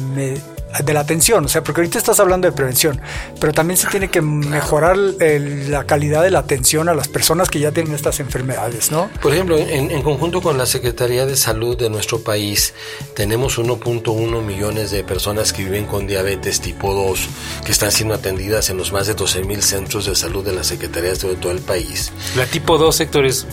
de 0.85 0.95
la 0.95 1.01
atención, 1.01 1.45
o 1.45 1.49
sea, 1.49 1.63
porque 1.63 1.81
ahorita 1.81 1.99
estás 1.99 2.21
hablando 2.21 2.47
de 2.47 2.53
prevención, 2.53 3.01
pero 3.41 3.53
también 3.53 3.77
se 3.77 3.89
tiene 3.89 4.09
que 4.11 4.23
mejorar 4.23 4.97
la 4.97 5.85
calidad 5.85 6.23
de 6.23 6.31
la 6.31 6.41
atención 6.41 6.89
a 6.89 6.95
las 6.95 7.09
personas 7.09 7.51
que 7.51 7.61
ya 7.61 7.73
tienen 7.73 7.95
estas 7.95 8.21
enfermedades, 8.21 8.91
¿no? 8.91 9.11
Por 9.21 9.33
ejemplo, 9.33 9.57
en, 9.59 10.03
conjunto 10.03 10.41
con 10.41 10.59
la 10.59 10.67
Secretaría 10.67 11.27
de 11.27 11.37
Salud 11.37 11.77
de 11.77 11.91
nuestro 11.91 12.21
país, 12.21 12.75
tenemos 13.15 13.59
1.1 13.59 14.43
millones 14.43 14.91
de 14.91 15.05
personas 15.05 15.53
que 15.53 15.65
viven 15.65 15.87
con 15.87 16.07
diabetes 16.07 16.61
tipo 16.61 16.95
2, 16.95 17.29
que 17.65 17.73
están 17.73 17.93
siendo 17.93 18.15
atendidas 18.15 18.71
en 18.71 18.77
los 18.77 18.93
más 18.93 19.07
de 19.07 19.15
12 19.15 19.45
mil 19.45 19.63
centros 19.63 20.07
de 20.07 20.15
salud 20.15 20.45
de 20.45 20.53
la 20.53 20.65
Secretaría 20.65 21.11
de 21.11 21.17
Salud 21.17 21.35
de 21.35 21.41
todo 21.41 21.53
el 21.53 21.61
país. 21.61 22.13
La 22.37 22.47
tipo 22.47 22.79
2 22.79 22.95
sector 22.95 23.27
es 23.27 23.47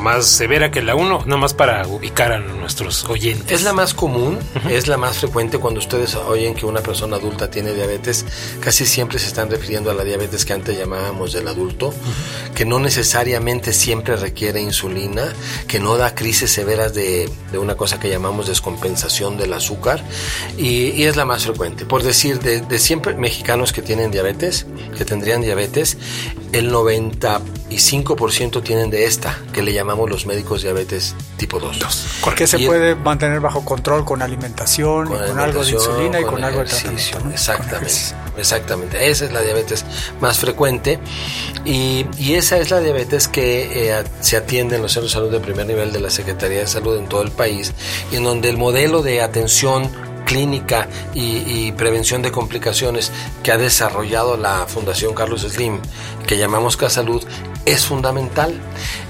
más 0.00 0.26
severa 0.26 0.70
que 0.70 0.82
la 0.82 0.94
1, 0.94 1.24
nada 1.26 1.36
más 1.36 1.54
para 1.54 1.86
ubicar 1.86 2.32
a 2.32 2.38
nuestros 2.38 3.04
oyentes. 3.04 3.52
Es 3.52 3.62
la 3.62 3.72
más 3.72 3.94
común, 3.94 4.38
es 4.68 4.88
la 4.88 4.96
más 4.96 5.18
frecuente 5.18 5.58
cuando 5.58 5.80
ustedes 5.80 6.14
oyen 6.14 6.54
que 6.60 6.66
una 6.66 6.82
persona 6.82 7.16
adulta 7.16 7.50
tiene 7.50 7.72
diabetes, 7.72 8.26
casi 8.60 8.84
siempre 8.84 9.18
se 9.18 9.28
están 9.28 9.50
refiriendo 9.50 9.90
a 9.90 9.94
la 9.94 10.04
diabetes 10.04 10.44
que 10.44 10.52
antes 10.52 10.78
llamábamos 10.78 11.32
del 11.32 11.48
adulto, 11.48 11.94
que 12.54 12.66
no 12.66 12.78
necesariamente 12.78 13.72
siempre 13.72 14.16
requiere 14.16 14.60
insulina, 14.60 15.32
que 15.66 15.80
no 15.80 15.96
da 15.96 16.14
crisis 16.14 16.50
severas 16.50 16.92
de, 16.92 17.30
una 17.54 17.76
cosa 17.76 17.98
que 17.98 18.10
llamamos 18.10 18.46
descompensación 18.46 19.38
del 19.38 19.54
azúcar, 19.54 20.04
y, 20.58 21.02
es 21.04 21.16
la 21.16 21.24
más 21.24 21.44
frecuente. 21.44 21.86
Por 21.86 22.02
decir, 22.02 22.40
de, 22.40 22.60
de 22.60 22.78
siempre 22.78 23.14
mexicanos 23.14 23.72
que 23.72 23.80
tienen 23.80 24.10
diabetes, 24.10 24.66
que 24.98 25.06
tendrían 25.06 25.40
diabetes, 25.40 25.96
el 26.52 26.68
95% 27.70 28.62
tienen 28.62 28.90
de 28.90 29.04
esta, 29.04 29.38
que 29.52 29.62
le 29.62 29.72
llamamos 29.72 30.10
los 30.10 30.26
médicos 30.26 30.62
diabetes 30.62 31.14
tipo 31.36 31.60
2. 31.60 31.78
Porque 32.22 32.46
se 32.46 32.58
puede 32.58 32.94
mantener 32.94 33.40
bajo 33.40 33.64
control 33.64 34.04
con 34.04 34.22
alimentación, 34.22 35.06
con, 35.06 35.38
algo 35.38 35.64
de 35.64 35.70
insulina 35.70 36.20
y 36.20 36.24
con, 36.24 36.42
algo 36.42 36.60
de 36.60 36.66
tratamiento. 36.66 37.18
Exactamente, 37.32 37.94
exactamente. 38.36 39.10
Esa 39.10 39.24
es 39.24 39.32
la 39.32 39.40
diabetes 39.40 39.84
más 40.20 40.38
frecuente 40.38 40.98
y, 41.64 42.06
esa 42.34 42.58
es 42.58 42.70
la 42.70 42.80
diabetes 42.80 43.28
que 43.28 43.90
eh, 43.90 44.04
se 44.20 44.36
atiende 44.36 44.76
en 44.76 44.82
los 44.82 44.92
centros 44.92 45.12
de 45.12 45.14
salud 45.18 45.30
de 45.30 45.40
primer 45.40 45.66
nivel 45.66 45.92
de 45.92 46.00
la 46.00 46.10
Secretaría 46.10 46.60
de 46.60 46.66
Salud 46.66 46.96
en 46.96 47.08
todo 47.08 47.22
el 47.22 47.30
país 47.30 47.72
y 48.12 48.16
en 48.16 48.24
donde 48.24 48.48
el 48.48 48.56
modelo 48.56 49.02
de 49.02 49.20
atención 49.20 49.90
clínica 50.30 50.88
y, 51.12 51.72
prevención 51.72 52.22
de 52.22 52.30
complicaciones 52.30 53.10
que 53.42 53.50
ha 53.50 53.58
desarrollado 53.58 54.36
la 54.36 54.66
Fundación 54.68 55.12
Carlos 55.12 55.40
Slim, 55.42 55.80
que 56.24 56.38
llamamos 56.38 56.76
Casalud, 56.76 57.24
es 57.66 57.86
fundamental. 57.86 58.60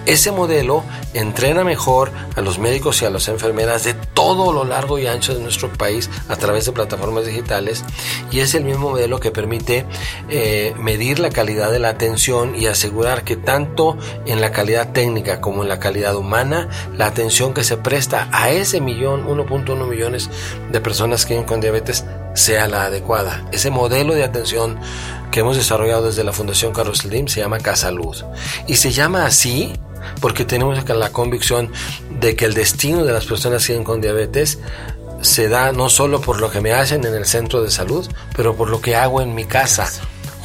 Ese 0.07 0.33
modelo 0.33 0.83
entrena 1.15 1.65
mejor 1.65 2.11
a 2.37 2.41
los 2.41 2.59
médicos 2.59 3.03
y 3.03 3.05
a 3.05 3.11
las 3.11 3.29
enfermeras 3.29 3.85
de 3.85 3.95
todo 3.95 4.53
lo 4.53 4.65
largo 4.65 4.99
y 4.99 5.07
ancho 5.07 5.35
de 5.35 5.41
nuestro 5.41 5.73
país 5.73 6.09
a 6.29 6.37
través 6.37 6.65
de 6.65 6.73
plataformas 6.73 7.27
digitales 7.27 7.85
y 8.31 8.41
es 8.41 8.55
el 8.55 8.65
mismo 8.65 8.91
modelo 8.91 9.21
que 9.21 9.31
permite 9.31 9.85
eh, 10.29 10.75
medir 10.79 11.19
la 11.19 11.31
calidad 11.31 11.71
de 11.71 11.81
la 11.81 11.91
atención 11.91 12.55
y 12.57 12.67
asegurar 12.67 13.25
que 13.25 13.37
tanto 13.37 13.99
en 14.27 14.41
la 14.41 14.53
calidad 14.53 14.93
técnica 14.93 15.41
como 15.41 15.63
en 15.63 15.69
la 15.69 15.79
calidad 15.79 16.17
humana 16.17 16.69
la 16.97 17.07
atención 17.07 17.53
que 17.53 17.65
se 17.65 17.77
presta 17.77 18.29
a 18.33 18.51
ese 18.51 18.81
millón, 18.81 19.27
1.1 19.27 19.87
millones 19.87 20.31
de 20.71 20.81
personas 20.81 21.27
que 21.27 21.35
viven 21.35 21.47
con 21.47 21.61
diabetes 21.61 22.05
sea 22.41 22.67
la 22.69 22.85
adecuada. 22.85 23.45
Ese 23.53 23.71
modelo 23.71 24.15
de 24.15 24.25
atención 24.25 24.79
que 25.31 25.41
hemos 25.41 25.57
desarrollado 25.57 26.07
desde 26.07 26.25
la 26.25 26.33
Fundación 26.33 26.73
Carlos 26.73 26.99
Slim 26.99 27.29
se 27.29 27.41
llama 27.41 27.59
Casalud. 27.59 28.17
Y 28.67 28.77
se 28.77 28.91
llama 28.91 29.27
así 29.27 29.73
porque 30.21 30.45
tenemos 30.45 30.83
la 30.89 31.13
convicción 31.13 31.71
de 32.19 32.35
que 32.35 32.47
el 32.47 32.55
destino 32.55 33.05
de 33.05 33.13
las 33.13 33.27
personas 33.27 33.67
que 33.67 33.85
con 33.85 34.01
diabetes 34.01 34.59
se 35.21 35.49
da 35.49 35.73
no 35.73 35.91
solo 35.91 36.21
por 36.21 36.41
lo 36.41 36.51
que 36.51 36.61
me 36.61 36.73
hacen 36.73 37.05
en 37.05 37.15
el 37.15 37.27
centro 37.27 37.63
de 37.63 37.71
salud, 37.71 38.09
pero 38.35 38.57
por 38.57 38.71
lo 38.71 38.81
que 38.81 38.97
hago 38.97 39.21
en 39.21 39.35
mi 39.35 39.45
casa 39.45 39.91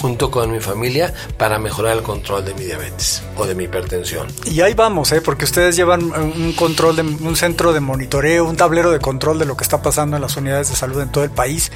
junto 0.06 0.30
con 0.30 0.52
mi 0.52 0.60
familia 0.60 1.12
para 1.36 1.58
mejorar 1.58 1.98
el 1.98 2.04
control 2.04 2.46
de 2.46 2.54
mi 2.54 2.66
diabetes 2.66 3.24
o 3.38 3.48
de 3.48 3.56
mi 3.56 3.64
hipertensión. 3.64 4.28
Y 4.46 4.62
ahí 4.62 4.76
vamos, 4.76 5.12
¿eh? 5.12 5.20
porque 5.20 5.46
ustedes 5.46 5.76
llevan 5.76 6.04
un 6.04 6.54
control 6.54 6.96
de 6.96 7.02
un 7.02 7.36
centro 7.36 7.74
de 7.74 7.80
monitoreo, 7.80 8.46
un 8.46 8.56
tablero 8.56 8.92
de 8.92 9.00
control 9.00 9.40
de 9.40 9.46
lo 9.46 9.58
que 9.58 9.64
está 9.64 9.82
pasando 9.82 10.16
en 10.16 10.22
las 10.22 10.38
unidades 10.38 10.70
de 10.70 10.76
salud 10.76 11.02
en 11.02 11.12
todo 11.12 11.24
el 11.24 11.32
país 11.32 11.72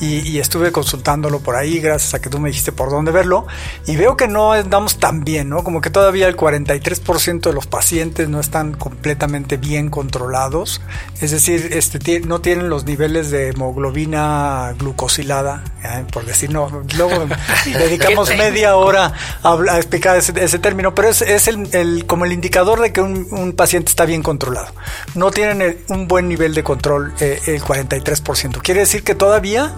y, 0.00 0.38
estuve 0.38 0.72
consultándolo 0.72 1.40
por 1.40 1.56
ahí 1.56 1.78
gracias 1.78 2.14
a 2.14 2.20
que 2.20 2.28
tú 2.28 2.38
me 2.38 2.48
dijiste 2.48 2.72
por 2.72 2.90
dónde 2.90 3.12
verlo 3.12 3.46
y 3.86 3.96
veo 3.96 4.16
que 4.16 4.28
no 4.28 4.52
andamos 4.52 4.98
tan 4.98 5.22
bien, 5.22 5.48
¿no? 5.48 5.62
Como 5.62 5.80
que 5.80 5.90
todavía 5.90 6.26
el 6.26 6.36
43% 6.36 7.40
de 7.40 7.52
los 7.52 7.66
pacientes 7.66 8.28
no 8.28 8.40
están 8.40 8.72
completamente 8.74 9.56
bien 9.56 9.90
controlados, 9.90 10.80
es 11.20 11.30
decir, 11.30 11.68
este, 11.72 12.20
no 12.20 12.40
tienen 12.40 12.68
los 12.68 12.84
niveles 12.84 13.30
de 13.30 13.48
hemoglobina 13.48 14.74
glucosilada, 14.78 15.64
¿eh? 15.82 16.04
por 16.10 16.24
decir 16.24 16.50
no, 16.50 16.82
luego 16.96 17.26
dedicamos 17.78 18.28
media 18.36 18.76
hora 18.76 19.12
a, 19.42 19.76
explicar 19.76 20.16
ese, 20.16 20.58
término, 20.58 20.94
pero 20.94 21.08
es, 21.08 21.22
es 21.22 21.48
el, 21.48 22.06
como 22.06 22.24
el 22.24 22.32
indicador 22.32 22.80
de 22.80 22.92
que 22.92 23.00
un, 23.00 23.52
paciente 23.54 23.90
está 23.90 24.04
bien 24.04 24.22
controlado. 24.22 24.72
No 25.14 25.30
tienen 25.30 25.78
un 25.88 26.08
buen 26.08 26.28
nivel 26.28 26.54
de 26.54 26.62
control 26.62 27.12
eh, 27.20 27.40
el 27.46 27.62
43%. 27.62 28.60
Quiere 28.62 28.80
decir 28.80 29.04
que 29.04 29.14
todavía 29.14 29.72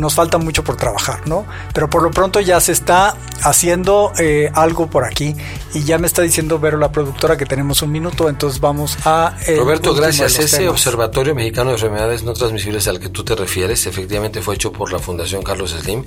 nos 0.00 0.14
falta 0.14 0.38
mucho 0.38 0.64
por 0.64 0.76
trabajar, 0.76 1.26
¿no? 1.26 1.46
Pero 1.72 1.88
por 1.88 2.02
lo 2.02 2.10
pronto 2.10 2.40
ya 2.40 2.60
se 2.60 2.72
está 2.72 3.16
haciendo 3.42 4.12
eh, 4.18 4.50
algo 4.54 4.88
por 4.88 5.04
aquí 5.04 5.34
y 5.74 5.84
ya 5.84 5.98
me 5.98 6.06
está 6.06 6.22
diciendo 6.22 6.58
Vero, 6.58 6.78
la 6.78 6.92
productora, 6.92 7.36
que 7.36 7.46
tenemos 7.46 7.82
un 7.82 7.92
minuto, 7.92 8.28
entonces 8.28 8.60
vamos 8.60 8.96
a... 9.04 9.36
Roberto, 9.56 9.94
gracias. 9.94 10.38
Ese 10.38 10.68
Observatorio 10.68 11.34
Mexicano 11.34 11.70
de 11.70 11.76
Enfermedades 11.76 12.22
No 12.22 12.32
Transmisibles 12.32 12.88
al 12.88 13.00
que 13.00 13.08
tú 13.08 13.24
te 13.24 13.34
refieres, 13.34 13.86
efectivamente 13.86 14.42
fue 14.42 14.54
hecho 14.54 14.72
por 14.72 14.92
la 14.92 14.98
Fundación 14.98 15.42
Carlos 15.42 15.72
Slim 15.72 16.04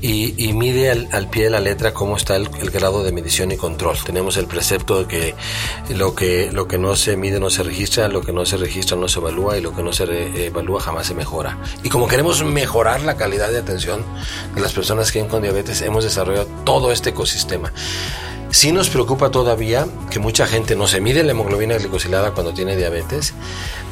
y, 0.00 0.52
mide 0.52 0.90
al, 0.90 1.28
pie 1.30 1.44
de 1.44 1.50
la 1.50 1.60
letra 1.60 1.92
cómo 1.92 2.16
está 2.16 2.36
el, 2.36 2.48
grado 2.70 3.04
de 3.04 3.12
medición 3.12 3.52
y 3.52 3.56
control. 3.56 3.96
Tenemos 4.04 4.36
el 4.36 4.46
precepto 4.46 5.04
de 5.04 5.06
que 5.06 5.34
lo 5.94 6.14
que 6.14 6.50
lo 6.52 6.66
que 6.66 6.78
no 6.78 6.96
se 6.96 7.16
mide 7.16 7.38
no 7.38 7.50
se 7.50 7.62
registra, 7.62 8.08
lo 8.08 8.22
que 8.22 8.32
no 8.32 8.44
se 8.44 8.56
registra 8.56 8.96
no 8.96 9.08
se 9.08 9.20
evalúa 9.20 9.56
y 9.56 9.60
lo 9.60 9.74
que 9.74 9.82
no 9.82 9.92
se 9.92 10.46
evalúa 10.46 10.80
jamás 10.80 11.06
se 11.06 11.14
mejora. 11.14 11.58
Y 11.82 11.88
como 11.88 12.08
queremos 12.08 12.42
mejorar 12.42 13.02
la 13.02 13.16
calidad 13.16 13.27
de 13.28 13.58
atención 13.58 14.04
de 14.54 14.60
las 14.60 14.72
personas 14.72 15.12
que 15.12 15.18
viven 15.18 15.30
con 15.30 15.42
diabetes, 15.42 15.82
hemos 15.82 16.04
desarrollado 16.04 16.46
todo 16.64 16.90
este 16.92 17.10
ecosistema. 17.10 17.72
Sí 18.50 18.72
nos 18.72 18.88
preocupa 18.88 19.30
todavía 19.30 19.86
que 20.10 20.18
mucha 20.18 20.46
gente 20.46 20.74
no 20.74 20.86
se 20.86 21.02
mide 21.02 21.22
la 21.22 21.32
hemoglobina 21.32 21.76
glicosilada 21.76 22.30
cuando 22.30 22.54
tiene 22.54 22.76
diabetes, 22.76 23.34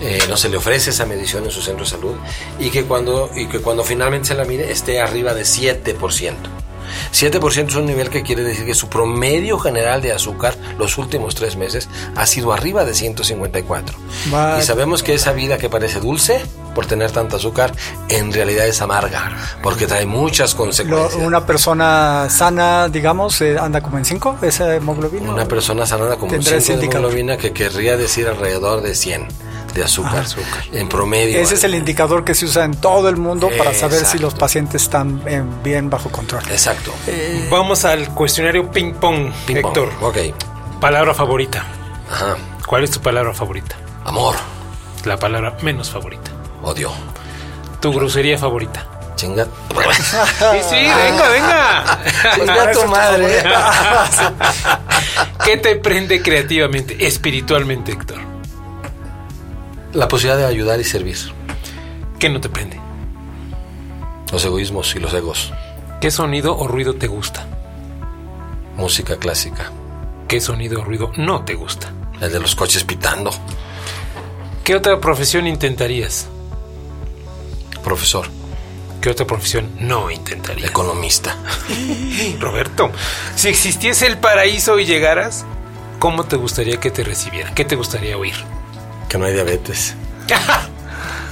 eh, 0.01 0.20
no 0.31 0.38
se 0.38 0.49
le 0.49 0.57
ofrece 0.57 0.90
esa 0.90 1.05
medición 1.05 1.44
en 1.44 1.51
su 1.51 1.61
centro 1.61 1.85
de 1.85 1.90
salud 1.90 2.14
y 2.59 2.70
que 2.70 2.85
cuando, 2.85 3.31
y 3.37 3.46
que 3.49 3.61
cuando 3.61 3.85
finalmente 3.85 4.29
se 4.29 4.35
la 4.35 4.44
mide 4.44 4.72
esté 4.72 5.01
arriba 5.01 5.35
de 5.35 5.42
7%. 5.42 6.35
7% 7.12 7.68
es 7.68 7.75
un 7.75 7.87
nivel 7.87 8.11
que 8.11 8.22
quiere 8.22 8.42
decir 8.42 8.64
que 8.64 8.75
su 8.75 8.88
promedio 8.88 9.59
general 9.59 10.03
de 10.03 10.12
azúcar 10.12 10.55
los 10.79 10.99
últimos 10.99 11.35
tres 11.35 11.57
meses 11.57 11.88
ha 12.14 12.27
sido 12.27 12.53
arriba 12.53 12.85
de 12.85 12.94
154. 12.94 13.96
Y 14.59 14.62
sabemos 14.62 15.03
que 15.03 15.14
esa 15.14 15.33
vida 15.33 15.59
que 15.59 15.68
parece 15.68 16.01
dulce 16.01 16.44
por 16.75 16.85
tener 16.85 17.11
tanta 17.11 17.37
azúcar, 17.37 17.72
en 18.11 18.35
realidad 18.35 18.66
es 18.66 18.83
amarga, 18.83 19.35
porque 19.62 19.87
trae 19.87 20.05
muchas 20.05 20.55
consecuencias. 20.55 21.14
una 21.14 21.46
persona 21.46 22.29
sana, 22.29 22.90
digamos, 22.90 23.40
eh, 23.40 23.57
anda 23.59 23.81
como 23.81 23.96
en 23.96 24.05
5, 24.05 24.40
esa 24.42 24.75
hemoglobina. 24.75 25.33
Una 25.33 25.49
persona 25.49 25.87
sana 25.87 26.05
anda 26.05 26.16
como 26.16 26.35
en 26.35 26.42
5 26.42 26.79
de 26.79 26.85
hemoglobina, 26.85 27.38
que 27.38 27.55
querría 27.55 27.96
decir 27.96 28.29
alrededor 28.29 28.83
de 28.83 28.94
100 28.94 29.46
de 29.77 29.85
azúcar, 29.85 30.19
azúcar, 30.19 30.65
en 30.73 30.89
promedio. 30.89 31.39
Ese 31.39 31.55
es 31.55 31.65
el 31.65 31.75
indicador 31.75 32.25
que 32.25 32.35
se 32.35 32.47
usa 32.47 32.65
en 32.65 32.75
todo 32.75 33.09
el 33.09 33.17
mundo 33.17 33.51
para 33.57 33.75
saber 33.75 34.05
si 34.05 34.19
los 34.19 34.35
pacientes 34.35 34.83
están 34.83 35.23
bien 35.62 35.91
bajo 35.91 36.11
control. 36.11 36.43
Exacto. 36.51 36.93
Eh, 37.07 37.47
Vamos 37.51 37.85
al 37.85 38.09
cuestionario 38.15 38.71
ping 38.71 38.95
pong, 38.95 39.31
Héctor. 39.49 39.91
Ok. 40.01 40.19
Palabra 40.81 41.15
favorita. 41.15 41.65
Ajá. 42.11 42.37
¿Cuál 42.67 42.85
es 42.85 42.91
tu 42.91 43.01
palabra 43.01 43.33
favorita? 43.35 43.77
Amor. 44.05 44.37
La 45.05 45.19
palabra 45.19 45.57
menos 45.62 45.91
favorita. 45.91 46.31
Odio. 46.62 46.91
¿Tu 47.81 47.93
grosería 47.93 48.39
favorita? 48.39 48.87
Chinga. 49.17 49.45
Sí, 49.45 50.59
sí, 50.69 50.77
venga, 50.77 51.29
venga. 51.31 51.99
Chinga 52.35 52.73
tu 52.73 52.87
madre. 52.87 53.43
¿Qué 55.45 55.57
te 55.57 55.77
prende 55.77 56.21
creativamente, 56.21 57.07
espiritualmente, 57.07 57.93
Héctor? 57.93 58.19
La 59.97 60.09
posibilidad 60.09 60.37
de 60.37 60.45
ayudar 60.45 60.79
y 60.79 60.85
servir. 60.85 61.17
¿Qué 62.19 62.29
no 62.29 62.39
te 62.39 62.51
prende? 62.51 62.79
Los 64.31 64.45
egoísmos 64.45 64.95
y 64.95 64.99
los 64.99 65.15
egos. 65.15 65.55
¿Qué 66.03 66.11
sonido 66.11 66.55
o 66.55 66.69
ruido 66.69 66.97
te 66.97 67.07
gusta? 67.07 67.47
Música 68.77 69.17
clásica. 69.17 69.73
¿Qué 70.29 70.39
sonido 70.43 70.83
o 70.83 70.85
ruido 70.85 71.13
no 71.17 71.47
te 71.47 71.55
gusta? 71.55 71.95
El 72.21 72.31
de 72.31 72.41
los 72.41 72.55
coches 72.55 72.85
pitando. 72.85 73.31
¿Qué 74.65 74.75
otra 74.75 75.01
profesión 75.01 75.47
intentarías? 75.47 76.29
Profesor. 77.83 78.27
¿Qué 79.01 79.09
otra 79.09 79.27
profesión 79.27 79.71
no 79.81 80.11
intentarías? 80.11 80.69
Economista. 80.69 81.39
Roberto, 82.39 82.91
si 83.35 83.49
existiese 83.49 84.09
el 84.09 84.19
paraíso 84.19 84.79
y 84.79 84.85
llegaras, 84.85 85.47
¿cómo 85.99 86.25
te 86.25 86.37
gustaría 86.37 86.79
que 86.79 86.91
te 86.91 87.03
recibieran? 87.03 87.55
¿Qué 87.55 87.65
te 87.65 87.77
gustaría 87.77 88.19
oír? 88.19 88.56
Que 89.17 89.21
no 89.21 89.27
hay 89.27 89.33
diabetes. 89.33 89.95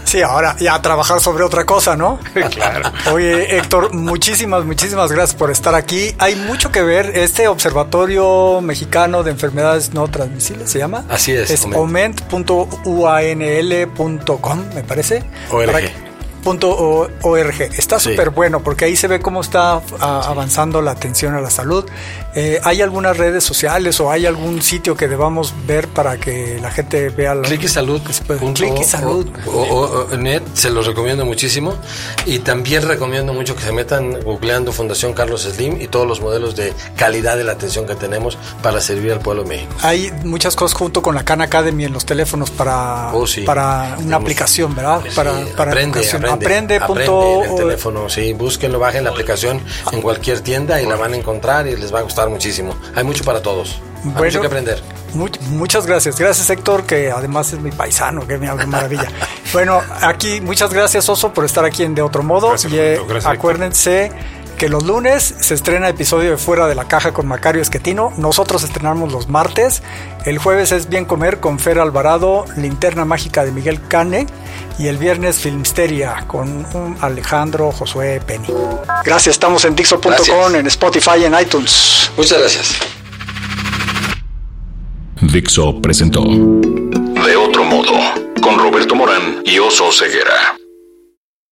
Sí, 0.04 0.20
ahora 0.22 0.54
ya 0.60 0.74
a 0.74 0.82
trabajar 0.82 1.18
sobre 1.18 1.42
otra 1.42 1.64
cosa, 1.64 1.96
¿no? 1.96 2.20
claro. 2.52 2.92
Oye, 3.10 3.56
Héctor, 3.56 3.92
muchísimas, 3.94 4.64
muchísimas 4.64 5.10
gracias 5.10 5.34
por 5.34 5.50
estar 5.50 5.74
aquí. 5.74 6.14
Hay 6.18 6.36
mucho 6.36 6.70
que 6.70 6.82
ver. 6.82 7.16
Este 7.16 7.48
Observatorio 7.48 8.60
Mexicano 8.60 9.24
de 9.24 9.32
Enfermedades 9.32 9.92
No 9.92 10.06
Transmisibles 10.06 10.70
se 10.70 10.78
llama. 10.78 11.04
Así 11.08 11.32
es. 11.32 11.50
Es 11.50 11.64
oment.uanl.com, 11.64 14.64
me 14.72 14.84
parece. 14.84 15.24
ORG. 15.50 15.90
.org. 16.44 17.60
Está 17.76 17.98
súper 17.98 18.30
bueno 18.30 18.62
porque 18.62 18.84
ahí 18.84 18.96
se 18.96 19.08
ve 19.08 19.20
cómo 19.20 19.40
está 19.40 19.80
avanzando 19.98 20.82
la 20.82 20.92
atención 20.92 21.34
a 21.34 21.40
la 21.40 21.50
salud. 21.50 21.84
Eh, 22.34 22.60
¿Hay 22.64 22.82
algunas 22.82 23.16
redes 23.16 23.44
sociales 23.44 24.00
o 24.00 24.10
hay 24.10 24.26
algún 24.26 24.60
sitio 24.60 24.96
que 24.96 25.06
debamos 25.06 25.54
ver 25.66 25.86
para 25.88 26.18
que 26.18 26.58
la 26.60 26.70
gente 26.70 27.08
vea 27.10 27.34
la... 27.34 27.42
Click 27.42 27.62
y 27.62 27.68
Salud. 27.68 28.00
Click 28.54 28.80
y 28.80 28.84
Salud. 28.84 29.28
O, 29.46 30.08
net, 30.16 30.42
se 30.54 30.70
los 30.70 30.86
recomiendo 30.86 31.24
muchísimo. 31.24 31.74
Y 32.26 32.40
también 32.40 32.82
recomiendo 32.82 33.32
mucho 33.32 33.54
que 33.54 33.62
se 33.62 33.72
metan 33.72 34.20
googleando 34.22 34.72
Fundación 34.72 35.12
Carlos 35.12 35.42
Slim 35.42 35.80
y 35.80 35.86
todos 35.86 36.06
los 36.06 36.20
modelos 36.20 36.56
de 36.56 36.72
calidad 36.96 37.36
de 37.36 37.44
la 37.44 37.52
atención 37.52 37.86
que 37.86 37.94
tenemos 37.94 38.36
para 38.62 38.80
servir 38.80 39.12
al 39.12 39.20
pueblo 39.20 39.44
de 39.44 39.50
México. 39.50 39.72
Hay 39.82 40.12
muchas 40.24 40.56
cosas 40.56 40.76
junto 40.76 41.02
con 41.02 41.14
la 41.14 41.24
Khan 41.24 41.40
Academy 41.40 41.84
en 41.84 41.92
los 41.92 42.04
teléfonos 42.04 42.50
para, 42.50 43.14
oh, 43.14 43.26
para 43.46 43.96
una 44.00 44.16
aplicación, 44.16 44.74
¿verdad? 44.74 45.02
para, 45.14 45.32
para 45.56 45.70
aprende, 45.70 46.00
aprende, 46.10 46.76
aprende, 46.76 47.44
el 47.48 47.54
teléfono, 47.56 48.08
sí, 48.08 48.32
búsquenlo, 48.32 48.78
bajen 48.78 49.04
la 49.04 49.10
aplicación 49.10 49.60
en 49.92 50.02
cualquier 50.02 50.40
tienda 50.40 50.80
y 50.80 50.86
la 50.86 50.96
van 50.96 51.12
a 51.12 51.16
encontrar 51.16 51.66
y 51.66 51.76
les 51.76 51.94
va 51.94 52.00
a 52.00 52.02
gustar 52.02 52.23
muchísimo. 52.28 52.74
Hay 52.94 53.04
mucho 53.04 53.24
para 53.24 53.42
todos. 53.42 53.80
Hay 54.04 54.24
mucho 54.24 54.40
que 54.40 54.46
aprender. 54.46 54.82
muchas 55.50 55.86
gracias. 55.86 56.18
Gracias, 56.18 56.50
Héctor, 56.50 56.84
que 56.84 57.10
además 57.10 57.52
es 57.52 57.60
mi 57.60 57.70
paisano, 57.70 58.26
que 58.26 58.38
me 58.38 58.52
maravilla. 58.66 59.08
bueno, 59.52 59.80
aquí, 60.02 60.40
muchas 60.40 60.72
gracias, 60.72 61.08
Oso, 61.08 61.32
por 61.32 61.44
estar 61.44 61.64
aquí 61.64 61.82
en 61.82 61.94
De 61.94 62.02
Otro 62.02 62.22
Modo. 62.22 62.54
y 62.68 62.76
eh, 62.76 63.00
acuérdense 63.24 64.12
que 64.54 64.68
los 64.68 64.84
lunes 64.84 65.34
se 65.40 65.54
estrena 65.54 65.88
episodio 65.88 66.30
de 66.30 66.36
Fuera 66.36 66.66
de 66.66 66.74
la 66.74 66.86
Caja 66.86 67.12
con 67.12 67.26
Macario 67.26 67.62
Esquetino. 67.62 68.12
Nosotros 68.16 68.62
estrenamos 68.62 69.12
los 69.12 69.28
martes. 69.28 69.82
El 70.24 70.38
jueves 70.38 70.72
es 70.72 70.88
Bien 70.88 71.04
Comer 71.04 71.40
con 71.40 71.58
Fer 71.58 71.78
Alvarado, 71.78 72.44
Linterna 72.56 73.04
Mágica 73.04 73.44
de 73.44 73.52
Miguel 73.52 73.80
Cane. 73.88 74.26
Y 74.78 74.88
el 74.88 74.98
viernes 74.98 75.38
Filmsteria 75.38 76.24
con 76.26 76.66
Alejandro 77.00 77.70
Josué 77.72 78.20
Penny. 78.26 78.48
Gracias, 79.04 79.34
estamos 79.36 79.64
en 79.64 79.76
Dixo.com, 79.76 80.54
en 80.54 80.66
Spotify 80.66 81.20
y 81.20 81.24
en 81.24 81.38
iTunes. 81.38 82.10
Muchas 82.16 82.38
gracias. 82.38 82.78
Dixo 85.20 85.80
presentó 85.80 86.22
De 86.22 87.36
otro 87.36 87.64
modo, 87.64 87.92
con 88.42 88.58
Roberto 88.58 88.94
Morán 88.94 89.42
y 89.44 89.58
Oso 89.58 89.90
Ceguera. 89.92 90.56